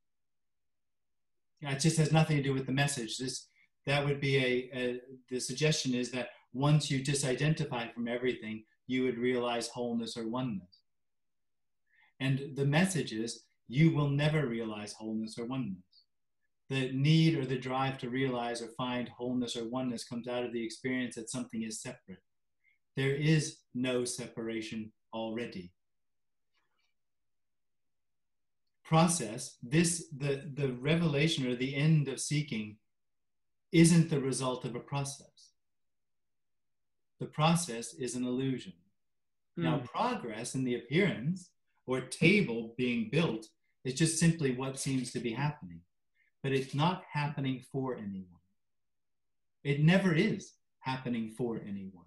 [1.60, 3.18] It just has nothing to do with the message.
[3.18, 3.48] This
[3.86, 5.00] that would be a, a
[5.30, 10.82] the suggestion is that once you disidentify from everything, you would realize wholeness or oneness.
[12.20, 15.82] And the message is you will never realize wholeness or oneness.
[16.70, 20.52] The need or the drive to realize or find wholeness or oneness comes out of
[20.52, 22.22] the experience that something is separate.
[22.96, 25.72] There is no separation already.
[28.88, 32.78] Process, this the, the revelation or the end of seeking
[33.70, 35.50] isn't the result of a process.
[37.20, 38.72] The process is an illusion.
[39.58, 39.84] Now, Mm.
[39.84, 41.50] progress in the appearance
[41.84, 43.48] or table being built
[43.84, 45.82] is just simply what seems to be happening,
[46.42, 48.40] but it's not happening for anyone.
[49.64, 52.06] It never is happening for anyone.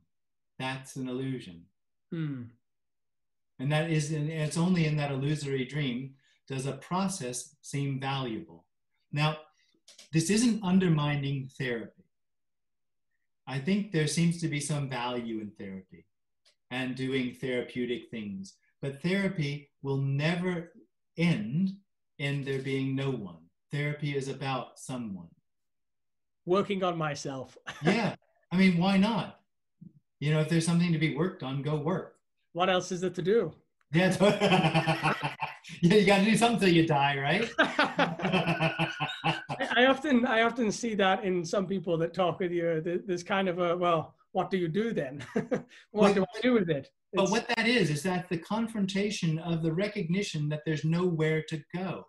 [0.58, 1.67] That's an illusion.
[2.12, 2.50] Mm.
[3.60, 6.15] And that is, and it's only in that illusory dream
[6.47, 8.65] does a process seem valuable.
[9.12, 9.38] Now,
[10.13, 12.04] this isn't undermining therapy.
[13.47, 16.06] I think there seems to be some value in therapy
[16.69, 20.71] and doing therapeutic things, but therapy will never
[21.17, 21.71] end
[22.19, 23.38] in there being no one.
[23.71, 25.27] Therapy is about someone.
[26.45, 27.58] Working on myself.
[27.83, 28.15] Yeah,
[28.52, 29.39] I mean, why not?
[30.19, 32.15] You know, if there's something to be worked on, go work.
[32.54, 33.54] what else is there to do?
[33.94, 34.10] Yeah,
[35.82, 37.50] yeah, you got to do something till you die, right?
[39.76, 42.82] I often I often see that in some people that talk with you.
[43.06, 45.24] There's kind of a well, what do you do then?
[45.92, 46.90] what do I do with it?
[47.13, 51.62] but what that is is that the confrontation of the recognition that there's nowhere to
[51.76, 52.06] go.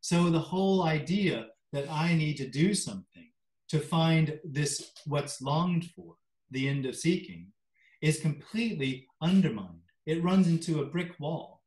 [0.00, 3.28] So the whole idea that I need to do something
[3.68, 6.14] to find this what's longed for,
[6.50, 7.48] the end of seeking,
[8.00, 9.82] is completely undermined.
[10.06, 11.57] It runs into a brick wall.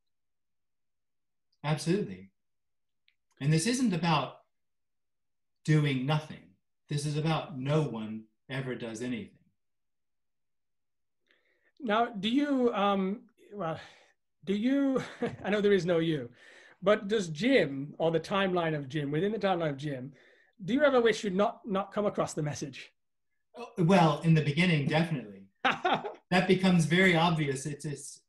[1.64, 2.30] Absolutely.
[3.40, 4.38] And this isn't about
[5.64, 6.38] doing nothing.
[6.90, 9.38] This is about no one ever does anything.
[11.80, 13.22] Now, do you, um,
[13.54, 13.80] well,
[14.46, 15.02] do you,
[15.44, 16.30] I know there is no you,
[16.82, 20.12] but does Jim or the timeline of Jim, within the timeline of Jim,
[20.64, 22.92] do you ever wish you'd not, not come across the message?
[23.58, 25.48] Oh, well, in the beginning, definitely.
[25.64, 27.66] that becomes very obvious.
[27.66, 28.21] It's, it's,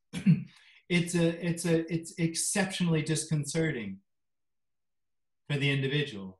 [0.89, 3.99] it's, a, it's, a, it's exceptionally disconcerting
[5.49, 6.39] for the individual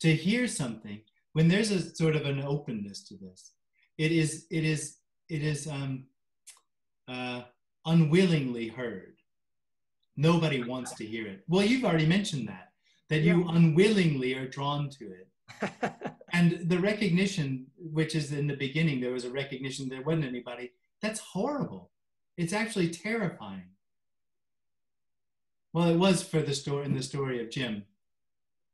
[0.00, 1.00] to hear something
[1.32, 3.52] when there's a sort of an openness to this.
[3.98, 4.96] It is, it is,
[5.28, 6.04] it is um,
[7.08, 7.42] uh,
[7.84, 9.16] unwillingly heard.
[10.16, 11.44] Nobody wants to hear it.
[11.48, 12.72] Well, you've already mentioned that,
[13.08, 15.28] that you unwillingly are drawn to it.
[16.32, 20.72] and the recognition, which is in the beginning, there was a recognition there wasn't anybody,
[21.02, 21.90] that's horrible.
[22.36, 23.68] It's actually terrifying.
[25.76, 27.84] Well, it was for the story in the story of Jim,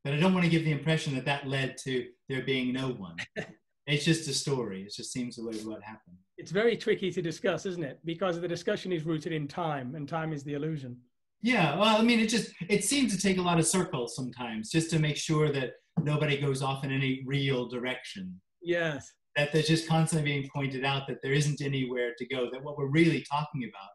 [0.03, 2.91] but I don't want to give the impression that that led to there being no
[2.91, 3.17] one.
[3.87, 4.83] it's just a story.
[4.83, 7.99] It just seems the way what happened it's very tricky to discuss, isn't it?
[8.05, 10.97] Because the discussion is rooted in time, and time is the illusion.
[11.41, 14.71] Yeah, well, I mean, it just it seems to take a lot of circles sometimes,
[14.71, 18.41] just to make sure that nobody goes off in any real direction.
[18.61, 19.11] Yes.
[19.35, 22.49] That there's just constantly being pointed out that there isn't anywhere to go.
[22.51, 23.89] That what we're really talking about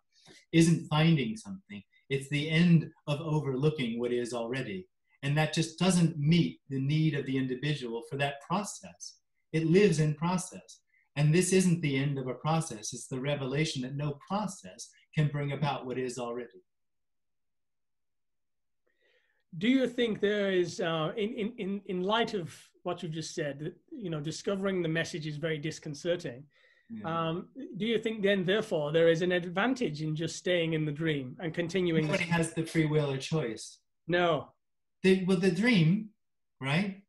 [0.52, 4.86] isn't finding something; it's the end of overlooking what is already,
[5.22, 9.18] and that just doesn't meet the need of the individual for that process.
[9.52, 10.80] It lives in process
[11.18, 15.26] and this isn't the end of a process, it's the revelation that no process can
[15.26, 16.62] bring about what is already.
[19.56, 23.58] Do you think there is, uh, in, in, in light of what you've just said,
[23.58, 26.44] that, you know, discovering the message is very disconcerting?
[26.90, 27.28] Yeah.
[27.28, 30.92] Um, do you think then, therefore, there is an advantage in just staying in the
[30.92, 32.06] dream and continuing?
[32.06, 33.78] Nobody has the free will or choice.
[34.06, 34.48] No.
[35.02, 36.10] The, well, the dream,
[36.60, 37.02] right,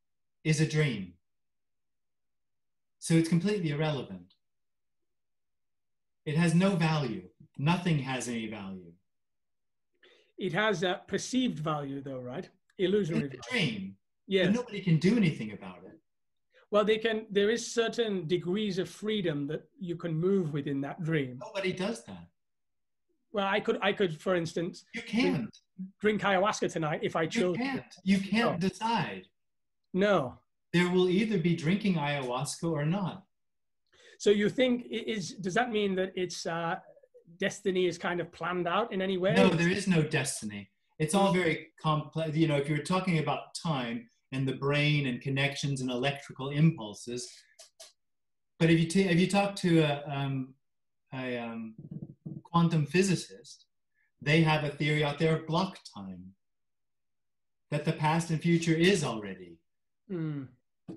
[0.44, 1.14] is a dream.
[3.00, 4.34] So it's completely irrelevant.
[6.26, 7.24] It has no value.
[7.58, 8.92] Nothing has any value.
[10.38, 12.50] It has a perceived value, though, right?
[12.78, 13.30] Illusionary.
[13.34, 13.96] It's a dream.
[14.28, 14.54] Yes.
[14.54, 15.99] nobody can do anything about it.
[16.72, 17.26] Well, they can.
[17.32, 21.40] There is certain degrees of freedom that you can move within that dream.
[21.42, 22.28] Nobody does that.
[23.32, 23.80] Well, I could.
[23.82, 24.86] I could, for instance.
[24.94, 25.56] You can't
[26.00, 27.58] drink ayahuasca tonight if I chose.
[27.58, 27.96] You can't.
[28.04, 28.68] You can't no.
[28.68, 29.26] decide.
[29.94, 30.38] No
[30.74, 33.24] there will either be drinking ayahuasca or not.
[34.20, 36.76] So you think is does that mean that it's uh,
[37.40, 39.34] destiny is kind of planned out in any way?
[39.34, 40.70] No, there is no destiny.
[41.00, 42.36] It's all very complex.
[42.36, 47.30] You know, if you're talking about time and the brain and connections and electrical impulses,
[48.60, 50.54] but if you t- if you talk to a, um,
[51.14, 51.74] a um,
[52.44, 53.66] quantum physicist,
[54.22, 56.34] they have a theory out there of block time
[57.72, 59.58] that the past and future is already.
[60.12, 60.48] Mm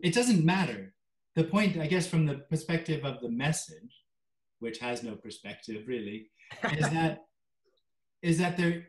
[0.01, 0.95] it doesn't matter.
[1.35, 4.05] The point, I guess, from the perspective of the message,
[4.61, 6.31] which has no perspective really,
[6.73, 7.25] is that
[8.23, 8.87] is that there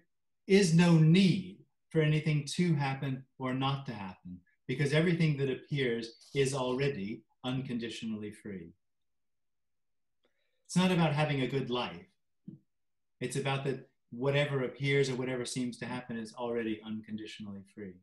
[0.48, 1.63] is no need
[1.94, 4.38] for anything to happen or not to happen
[4.68, 8.74] because everything that appears is already unconditionally free.
[10.66, 12.08] It's not about having a good life.
[13.22, 17.94] It's about that whatever appears or whatever seems to happen is already unconditionally free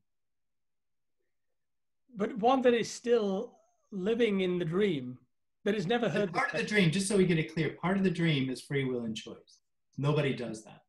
[2.17, 3.53] but one that is still
[3.91, 5.19] living in the dream
[5.65, 6.33] that has never heard.
[6.33, 8.63] Part of the dream, just so we get it clear, part of the dream is
[8.63, 9.59] free will and choice.
[9.99, 10.83] Nobody does that.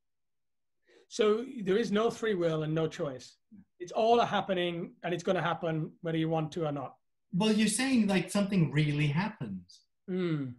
[1.12, 3.38] So there is no free will and no choice.
[3.80, 6.96] It's all happening, and it's going to happen whether you want to or not.
[7.34, 9.82] Well, you're saying like something really happens.
[10.10, 10.54] Mm.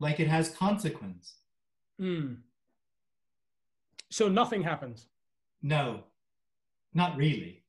[0.00, 1.36] Like it has consequence.
[2.00, 2.38] Mm.
[4.10, 5.06] So nothing happens.
[5.62, 6.04] No,
[6.94, 7.62] not really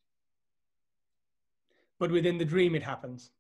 [2.04, 3.32] but within the dream it happens.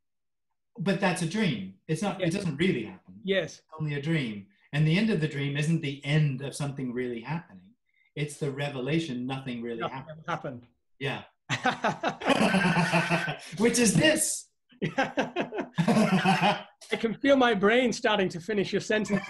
[0.80, 1.74] But that's a dream.
[1.90, 2.18] It's not.
[2.18, 2.30] Yes.
[2.30, 3.16] It doesn't really happen.
[3.26, 3.56] Yes.
[3.56, 4.46] It's only a dream.
[4.74, 7.70] And the end of the dream isn't the end of something really happening.
[8.16, 9.28] It's the revelation.
[9.28, 10.66] Nothing really nothing happened.
[10.68, 10.68] Happened.
[11.00, 11.22] Yeah.
[13.60, 14.48] Which is this.
[14.98, 16.66] I
[17.00, 19.24] can feel my brain starting to finish your sentences.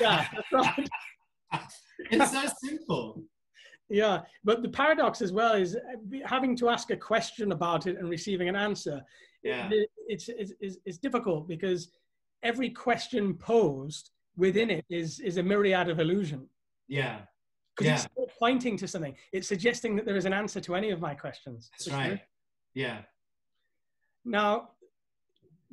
[0.00, 0.88] yeah, that's right.
[2.10, 3.22] It's so simple.
[3.90, 5.80] Yeah, but the paradox as well is uh,
[6.24, 9.02] having to ask a question about it and receiving an answer.
[9.42, 9.68] Yeah.
[9.70, 11.90] It, it's, it's, it's, it's difficult because
[12.42, 16.48] every question posed within it is, is a myriad of illusion.
[16.88, 17.20] Yeah.
[17.76, 18.24] Because yeah.
[18.24, 19.14] it's pointing to something.
[19.32, 21.70] It's suggesting that there is an answer to any of my questions.
[21.72, 22.20] That's right.
[22.74, 22.98] Yeah.
[24.24, 24.70] Now,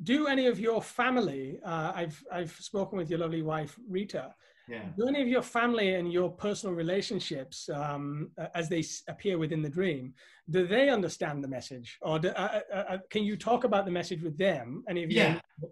[0.02, 4.34] do any of your family, uh, I've, I've spoken with your lovely wife, Rita,
[4.68, 4.82] yeah.
[4.98, 9.70] Do any of your family and your personal relationships, um, as they appear within the
[9.70, 10.12] dream,
[10.50, 13.90] do they understand the message, or do, uh, uh, uh, can you talk about the
[13.90, 14.84] message with them?
[14.88, 15.40] Any of yeah.
[15.60, 15.70] your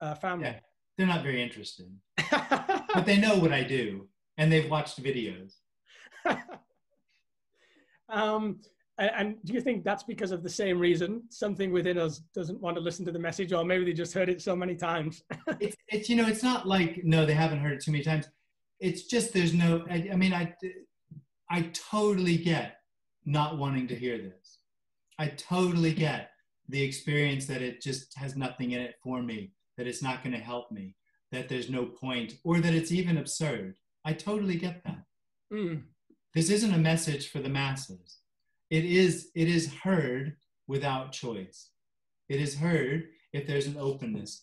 [0.00, 0.46] uh, family?
[0.46, 0.60] Yeah.
[1.00, 1.86] They're not very interested.
[2.30, 5.54] but they know what I do and they've watched videos.
[8.10, 8.60] um,
[8.98, 11.22] and, and, do you think that's because of the same reason?
[11.30, 14.28] Something within us doesn't want to listen to the message, or maybe they just heard
[14.28, 15.22] it so many times.
[15.60, 18.28] it's, it's, you know, it's not like, no, they haven't heard it too many times.
[18.78, 20.54] It's just there's no, I, I mean, I,
[21.50, 22.76] I totally get
[23.24, 24.58] not wanting to hear this.
[25.18, 26.30] I totally get
[26.68, 30.34] the experience that it just has nothing in it for me, that it's not going
[30.34, 30.94] to help me,
[31.32, 33.76] that there's no point, or that it's even absurd.
[34.04, 35.04] I totally get that.
[35.50, 35.84] Mm.
[36.34, 38.18] This isn't a message for the masses.
[38.68, 41.70] It is, it is heard without choice.
[42.28, 44.42] It is heard if there's an openness.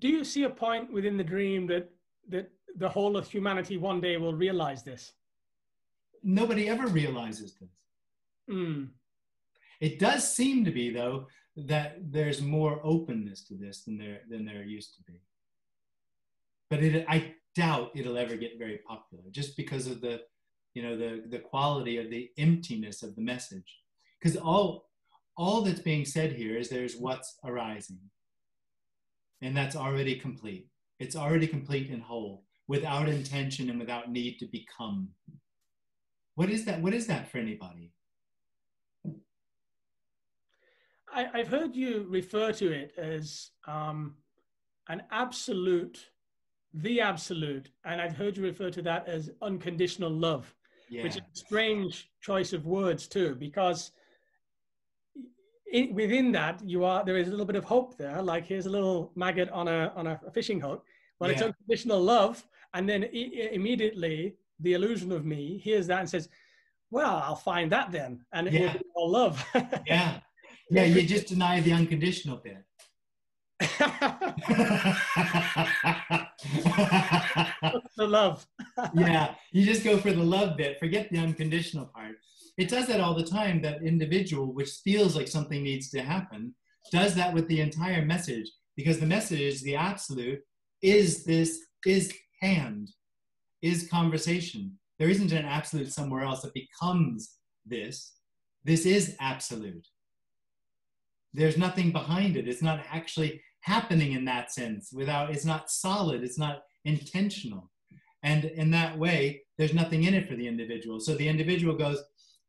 [0.00, 1.90] Do you see a point within the dream that
[2.28, 5.14] that the whole of humanity one day will realize this?
[6.22, 7.70] Nobody ever realizes this.
[8.50, 8.88] Mm.
[9.80, 11.26] It does seem to be, though,
[11.56, 15.20] that there's more openness to this than there than there used to be.
[16.68, 20.20] But it, I doubt it'll ever get very popular, just because of the,
[20.74, 23.80] you know, the the quality of the emptiness of the message.
[24.20, 24.88] Because all
[25.36, 27.98] all that's being said here is there's what's arising,
[29.42, 30.68] and that's already complete.
[30.98, 35.08] It's already complete and whole, without intention and without need to become.
[36.36, 36.80] What is that?
[36.80, 37.92] What is that for anybody?
[41.12, 44.14] I, have heard you refer to it as um,
[44.88, 46.10] an absolute,
[46.74, 50.54] the absolute, and I've heard you refer to that as unconditional love,
[50.88, 51.02] yeah.
[51.02, 53.92] which is a strange choice of words too, because
[55.72, 58.22] in, within that you are there is a little bit of hope there.
[58.22, 60.84] Like here's a little maggot on a on a fishing hook.
[61.18, 61.32] but yeah.
[61.34, 62.44] it's unconditional love,
[62.74, 66.28] and then I- immediately the illusion of me hears that and says,
[66.90, 68.60] "Well, I'll find that then," and it yeah.
[68.60, 69.44] will be all love.
[69.86, 70.20] yeah
[70.70, 72.64] yeah, you just deny the unconditional bit.
[77.96, 78.46] the love.
[78.94, 80.78] yeah, you just go for the love bit.
[80.78, 82.16] Forget the unconditional part.
[82.56, 83.60] It does that all the time.
[83.62, 86.54] That individual, which feels like something needs to happen,
[86.92, 90.40] does that with the entire message because the message, the absolute,
[90.82, 92.90] is this is hand,
[93.60, 94.78] is conversation.
[94.98, 98.12] There isn't an absolute somewhere else that becomes this.
[98.64, 99.86] This is absolute
[101.32, 102.48] there's nothing behind it.
[102.48, 107.70] It's not actually happening in that sense without it's not solid it's not intentional.
[108.22, 111.00] And in that way there's nothing in it for the individual.
[111.00, 112.02] So the individual goes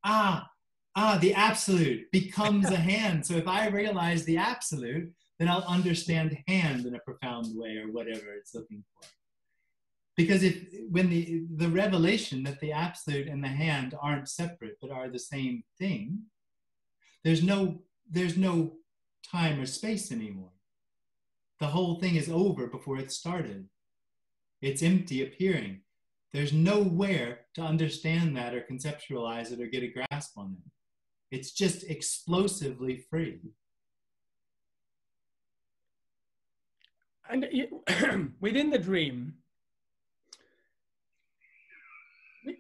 [0.04, 0.50] ah
[0.96, 3.26] ah the absolute becomes a hand.
[3.26, 7.92] So if i realize the absolute then i'll understand hand in a profound way or
[7.92, 9.08] whatever it's looking for.
[10.16, 10.56] Because if
[10.90, 15.20] when the the revelation that the absolute and the hand aren't separate but are the
[15.20, 16.20] same thing
[17.24, 18.74] there's no there's no
[19.24, 20.52] time or space anymore.
[21.60, 23.68] The whole thing is over before it started.
[24.62, 25.82] It's empty appearing.
[26.34, 31.36] There's nowhere to understand that or conceptualize it or get a grasp on it.
[31.36, 33.40] It's just explosively free.
[37.30, 37.48] And
[38.42, 39.36] within the dream,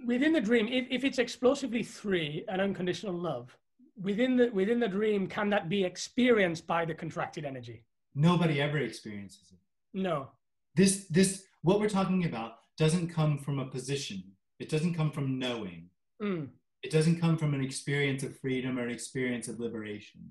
[0.05, 3.57] within the dream, if, if it's explosively free and unconditional love,
[3.99, 7.83] within the within the dream can that be experienced by the contracted energy?
[8.15, 9.59] Nobody ever experiences it.
[9.93, 10.29] No.
[10.75, 14.23] This this what we're talking about doesn't come from a position.
[14.59, 15.89] It doesn't come from knowing.
[16.21, 16.49] Mm.
[16.83, 20.21] it doesn't come from an experience of freedom or an experience of liberation.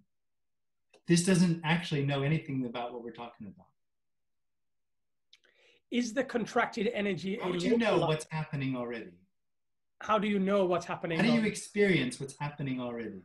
[1.09, 3.67] This doesn't actually know anything about what we're talking about.
[5.91, 9.11] Is the contracted energy how do you know what's happening already?
[10.01, 13.23] How do you know what's happening how do you experience what's happening already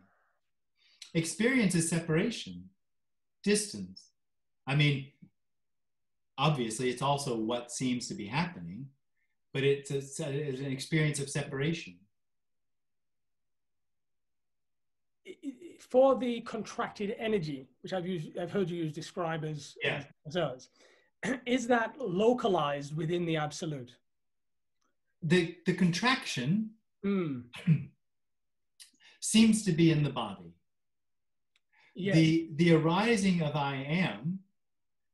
[1.16, 2.66] Experience is separation,
[3.42, 4.12] distance.
[4.68, 5.08] I mean,
[6.38, 8.88] obviously, it's also what seems to be happening,
[9.54, 11.96] but it's, a, it's an experience of separation.
[15.80, 20.04] For the contracted energy, which I've used, I've heard you use describe as, yeah.
[20.28, 20.68] as us,
[21.46, 23.96] is that localized within the absolute?
[25.24, 26.72] The the contraction
[27.06, 27.44] mm.
[29.22, 30.54] seems to be in the body.
[31.96, 34.40] The, the arising of I am,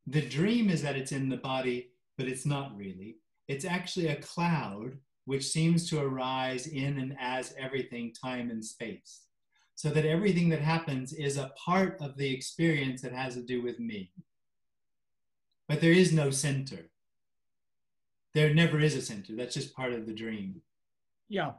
[0.07, 3.17] the dream is that it's in the body, but it's not really.
[3.47, 9.21] It's actually a cloud which seems to arise in and as everything, time and space.
[9.75, 13.61] So that everything that happens is a part of the experience that has to do
[13.61, 14.11] with me.
[15.67, 16.89] But there is no center.
[18.33, 19.35] There never is a center.
[19.35, 20.61] That's just part of the dream.
[21.29, 21.51] Yeah.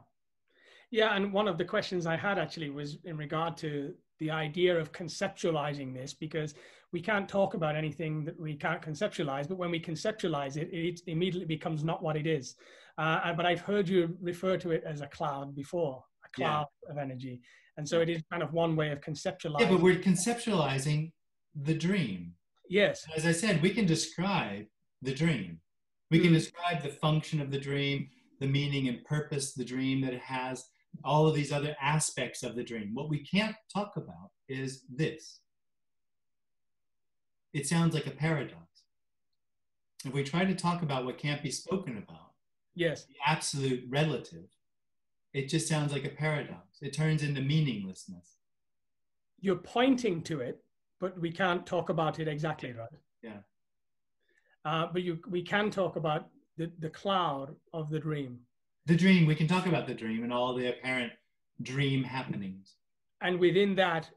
[0.91, 1.15] Yeah.
[1.15, 3.93] And one of the questions I had actually was in regard to
[4.23, 6.55] the idea of conceptualizing this because
[6.93, 11.01] we can't talk about anything that we can't conceptualize, but when we conceptualize it, it
[11.07, 12.55] immediately becomes not what it is.
[12.97, 16.91] Uh, but I've heard you refer to it as a cloud before, a cloud yeah.
[16.91, 17.41] of energy.
[17.75, 19.59] And so it is kind of one way of conceptualizing.
[19.59, 21.11] Yeah, but we're conceptualizing
[21.53, 22.33] the dream.
[22.69, 23.05] Yes.
[23.17, 24.65] As I said, we can describe
[25.01, 25.59] the dream.
[26.11, 26.35] We can mm.
[26.35, 28.07] describe the function of the dream,
[28.39, 30.63] the meaning and purpose the dream that it has,
[31.03, 32.91] all of these other aspects of the dream.
[32.93, 35.39] What we can't talk about is this.
[37.53, 38.59] It sounds like a paradox.
[40.05, 42.31] If we try to talk about what can't be spoken about,
[42.75, 44.49] yes, the absolute relative,
[45.33, 46.79] it just sounds like a paradox.
[46.81, 48.37] It turns into meaninglessness.
[49.39, 50.63] You're pointing to it,
[50.99, 52.89] but we can't talk about it exactly, right?
[53.21, 53.39] Yeah.
[54.65, 58.39] Uh, but you, we can talk about the, the cloud of the dream.
[58.85, 61.13] The dream, we can talk about the dream and all the apparent
[61.61, 62.75] dream happenings.
[63.21, 64.09] And within that,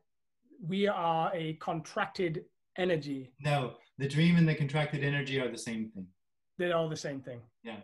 [0.60, 2.44] we are a contracted
[2.76, 3.32] energy.
[3.40, 6.06] No, the dream and the contracted energy are the same thing.
[6.58, 7.40] They're all the same thing.
[7.62, 7.76] Yeah.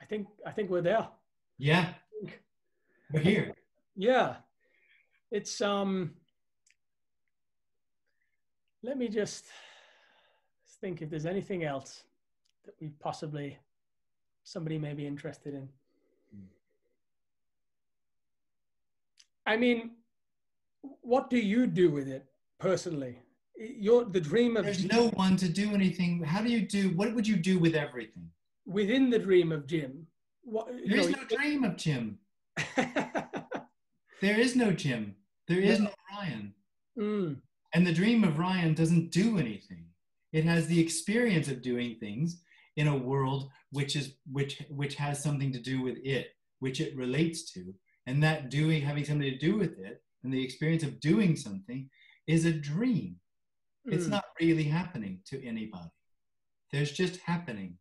[0.00, 1.08] I think I think we're there.
[1.58, 1.94] Yeah.
[3.12, 3.54] We're here.
[3.96, 4.36] Yeah.
[5.30, 6.12] It's um
[8.82, 9.46] let me just
[10.80, 12.04] think if there's anything else
[12.64, 13.58] that we possibly
[14.44, 15.68] somebody may be interested in.
[19.46, 19.92] I mean,
[21.00, 22.24] what do you do with it
[22.58, 23.18] personally?
[23.56, 24.64] You're the dream of.
[24.64, 26.22] There's no one to do anything.
[26.22, 26.90] How do you do?
[26.90, 28.30] What would you do with everything?
[28.66, 30.06] Within the dream of Jim.
[30.42, 32.18] What, there is know, no dream of Jim.
[32.76, 35.14] there is no Jim.
[35.48, 36.54] There is no Ryan.
[36.98, 37.36] Mm.
[37.74, 39.89] And the dream of Ryan doesn't do anything.
[40.32, 42.42] It has the experience of doing things
[42.76, 46.28] in a world which is which which has something to do with it,
[46.60, 47.74] which it relates to,
[48.06, 51.88] and that doing having something to do with it, and the experience of doing something
[52.26, 53.16] is a dream.
[53.86, 53.94] Mm.
[53.94, 54.12] It's hmm.
[54.12, 55.90] not really happening to anybody.
[56.72, 57.78] There's just happening.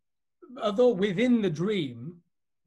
[0.62, 2.16] Although within the dream,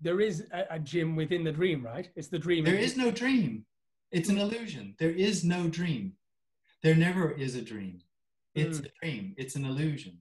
[0.00, 2.08] there is a, a Jim within the dream, right?
[2.14, 2.64] It's the dream.
[2.64, 3.64] There is no dream.
[4.12, 4.94] It's an illusion.
[4.98, 6.12] There is no dream.
[6.82, 8.00] There never is a dream.
[8.54, 8.86] It's mm.
[8.86, 9.34] a dream.
[9.36, 10.18] It's an illusion.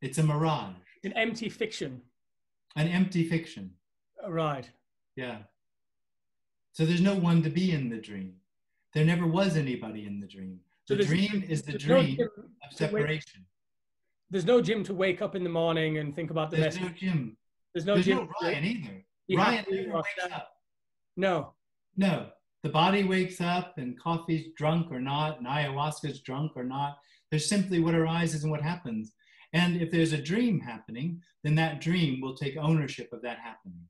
[0.00, 0.74] It's a mirage.
[1.02, 2.02] An empty fiction.
[2.76, 3.72] An empty fiction.
[4.26, 4.68] Right.
[5.16, 5.38] Yeah.
[6.72, 8.34] So there's no one to be in the dream.
[8.94, 10.60] There never was anybody in the dream.
[10.88, 13.46] The so dream is the dream no of separation.
[14.30, 16.82] There's no Jim to wake up in the morning and think about the There's message.
[16.82, 17.36] no Jim.
[17.72, 18.16] There's no There's Jim.
[18.18, 19.04] no Ryan either.
[19.36, 20.50] Ryan never wakes up.
[21.16, 21.52] No.
[21.96, 22.26] No.
[22.64, 26.96] The body wakes up and coffee's drunk or not, and ayahuasca's drunk or not.
[27.30, 29.12] There's simply what arises and what happens.
[29.52, 33.82] And if there's a dream happening, then that dream will take ownership of that happening.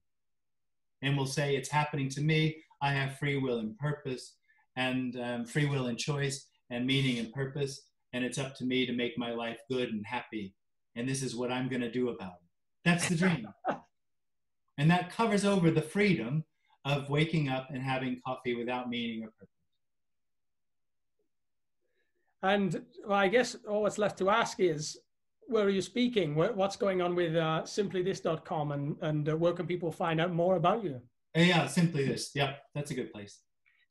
[1.02, 2.56] And will say, it's happening to me.
[2.82, 4.34] I have free will and purpose,
[4.74, 7.80] and um, free will and choice, and meaning and purpose.
[8.12, 10.52] And it's up to me to make my life good and happy.
[10.96, 12.48] And this is what I'm going to do about it.
[12.84, 13.46] That's the dream.
[14.78, 16.44] and that covers over the freedom
[16.84, 19.48] of waking up and having coffee without meaning or purpose.
[22.42, 24.98] And well, I guess all that's left to ask is,
[25.46, 26.34] where are you speaking?
[26.34, 30.56] What's going on with uh, simplythis.com and, and uh, where can people find out more
[30.56, 31.00] about you?
[31.36, 32.30] Uh, yeah, Simply This.
[32.34, 33.40] Yeah, that's a good place.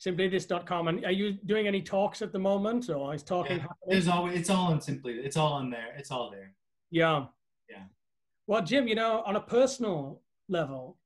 [0.06, 0.88] Simplythis.com.
[0.88, 4.40] And are you doing any talks at the moment or is talking yeah, There's always,
[4.40, 5.14] it's all on Simply.
[5.14, 5.94] It's all on there.
[5.98, 6.54] It's all there.
[6.92, 7.26] Yeah.
[7.70, 7.84] Yeah.
[8.48, 10.98] Well, Jim, you know, on a personal level,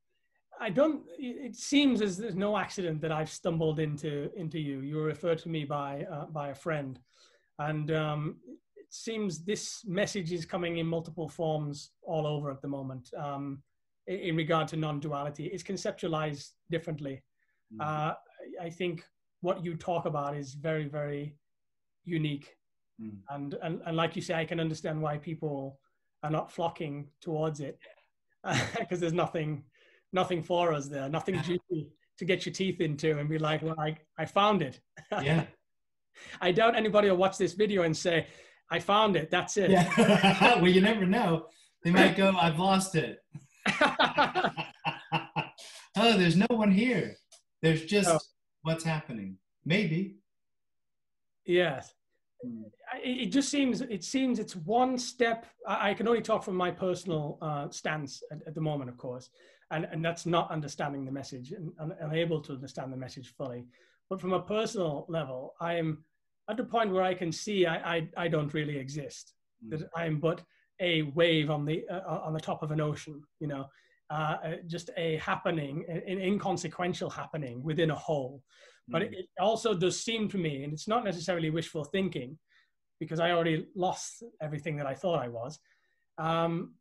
[0.59, 1.03] I don't.
[1.17, 4.81] It seems as there's no accident that I've stumbled into into you.
[4.81, 6.99] You were referred to me by uh, by a friend,
[7.59, 8.37] and um,
[8.75, 13.09] it seems this message is coming in multiple forms all over at the moment.
[13.17, 13.61] Um,
[14.07, 17.21] in, in, regard to non-duality, it's conceptualized differently.
[17.73, 17.81] Mm-hmm.
[17.81, 18.13] Uh,
[18.61, 19.03] I think
[19.41, 21.35] what you talk about is very very
[22.05, 22.55] unique,
[23.01, 23.35] mm-hmm.
[23.35, 25.79] and, and and like you say, I can understand why people
[26.23, 27.77] are not flocking towards it
[28.79, 29.63] because there's nothing
[30.13, 31.87] nothing for us there, nothing juicy
[32.17, 34.79] to get your teeth into and be like, well, I, I found it.
[35.21, 35.45] Yeah.
[36.41, 38.25] I doubt anybody will watch this video and say,
[38.71, 39.29] I found it.
[39.29, 39.69] That's it.
[39.69, 40.55] Yeah.
[40.61, 41.45] well, you never know.
[41.83, 43.19] They might go, I've lost it.
[45.95, 47.15] oh, there's no one here.
[47.61, 48.17] There's just oh.
[48.63, 49.37] what's happening.
[49.63, 50.17] Maybe.
[51.45, 51.93] Yes.
[52.43, 52.63] Hmm.
[53.03, 55.45] It just seems it seems it's one step.
[55.67, 59.29] I can only talk from my personal uh, stance at, at the moment, of course
[59.71, 63.65] and, and that's not understanding the message and, and unable to understand the message fully.
[64.09, 66.03] But from a personal level, I am
[66.49, 69.33] at the point where I can see I, I, I don't really exist,
[69.65, 69.71] mm.
[69.71, 70.41] that I am but
[70.79, 73.65] a wave on the, uh, on the top of an ocean, you know,
[74.09, 78.41] uh, uh just a happening, an inconsequential happening within a whole.
[78.87, 79.05] But mm.
[79.07, 82.37] it, it also does seem to me, and it's not necessarily wishful thinking,
[82.99, 85.59] because I already lost everything that I thought I was.
[86.17, 86.75] Um,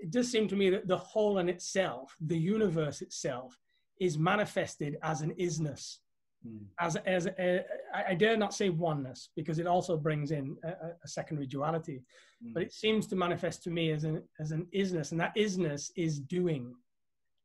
[0.00, 3.56] it does seem to me that the whole in itself, the universe itself,
[4.00, 5.98] is manifested as an isness,
[6.46, 6.64] mm.
[6.80, 10.68] as as a, I dare not say oneness because it also brings in a,
[11.04, 12.02] a secondary duality,
[12.42, 12.54] mm.
[12.54, 15.90] but it seems to manifest to me as an as an isness, and that isness
[15.96, 16.74] is doing.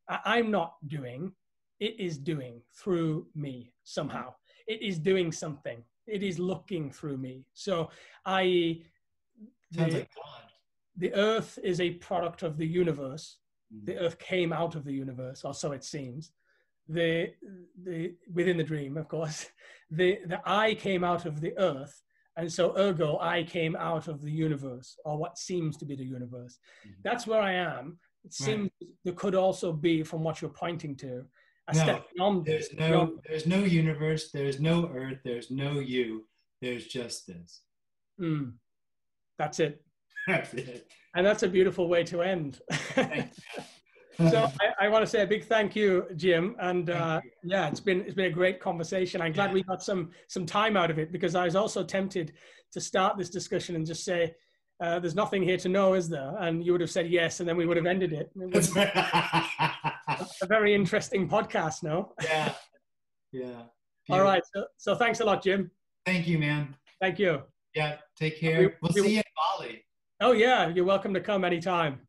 [0.10, 1.34] I, I'm not doing;
[1.82, 4.34] it is doing through me somehow.
[4.68, 5.84] It is doing something.
[6.08, 7.46] It is looking through me.
[7.54, 7.90] So,
[8.26, 8.82] I.
[9.74, 10.45] Sounds the, like God
[10.98, 13.38] the earth is a product of the universe.
[13.74, 13.86] Mm.
[13.86, 16.32] The earth came out of the universe, or so it seems.
[16.88, 17.34] The,
[17.84, 19.48] the, within the dream, of course,
[19.92, 22.02] the, the I came out of the earth.
[22.38, 26.04] And so, ergo, I came out of the universe, or what seems to be the
[26.04, 26.60] universe.
[26.86, 27.02] Mm-hmm.
[27.04, 27.98] That's where I am.
[28.26, 28.90] It seems right.
[29.06, 31.24] there could also be, from what you're pointing to,
[31.68, 32.46] a no, step beyond.
[32.46, 33.20] There's no, beyond.
[33.28, 34.32] there's no universe.
[34.32, 35.20] There's no earth.
[35.24, 36.26] There's no you.
[36.62, 37.62] There's just this.
[38.20, 38.54] Mm.
[39.38, 39.85] That's it.
[40.28, 42.60] And that's a beautiful way to end.
[42.96, 46.56] so I, I, want to say a big thank you, Jim.
[46.60, 49.22] And uh, yeah, it's been it's been a great conversation.
[49.22, 49.54] I'm glad yeah.
[49.54, 52.34] we got some some time out of it because I was also tempted
[52.72, 54.36] to start this discussion and just say,
[54.82, 57.48] uh, "There's nothing here to know, is there?" And you would have said yes, and
[57.48, 58.32] then we would have ended it.
[58.36, 58.76] it
[60.42, 62.14] a very interesting podcast, no?
[62.24, 62.54] Yeah,
[63.32, 63.62] yeah.
[64.10, 64.44] All right.
[64.54, 65.72] So, so thanks a lot, Jim.
[66.06, 66.76] Thank you, man.
[67.02, 67.42] Thank you.
[67.74, 67.98] Yeah.
[68.18, 68.60] Take care.
[68.60, 69.22] We, will see you.
[70.28, 72.00] Oh yeah, you're welcome to come anytime.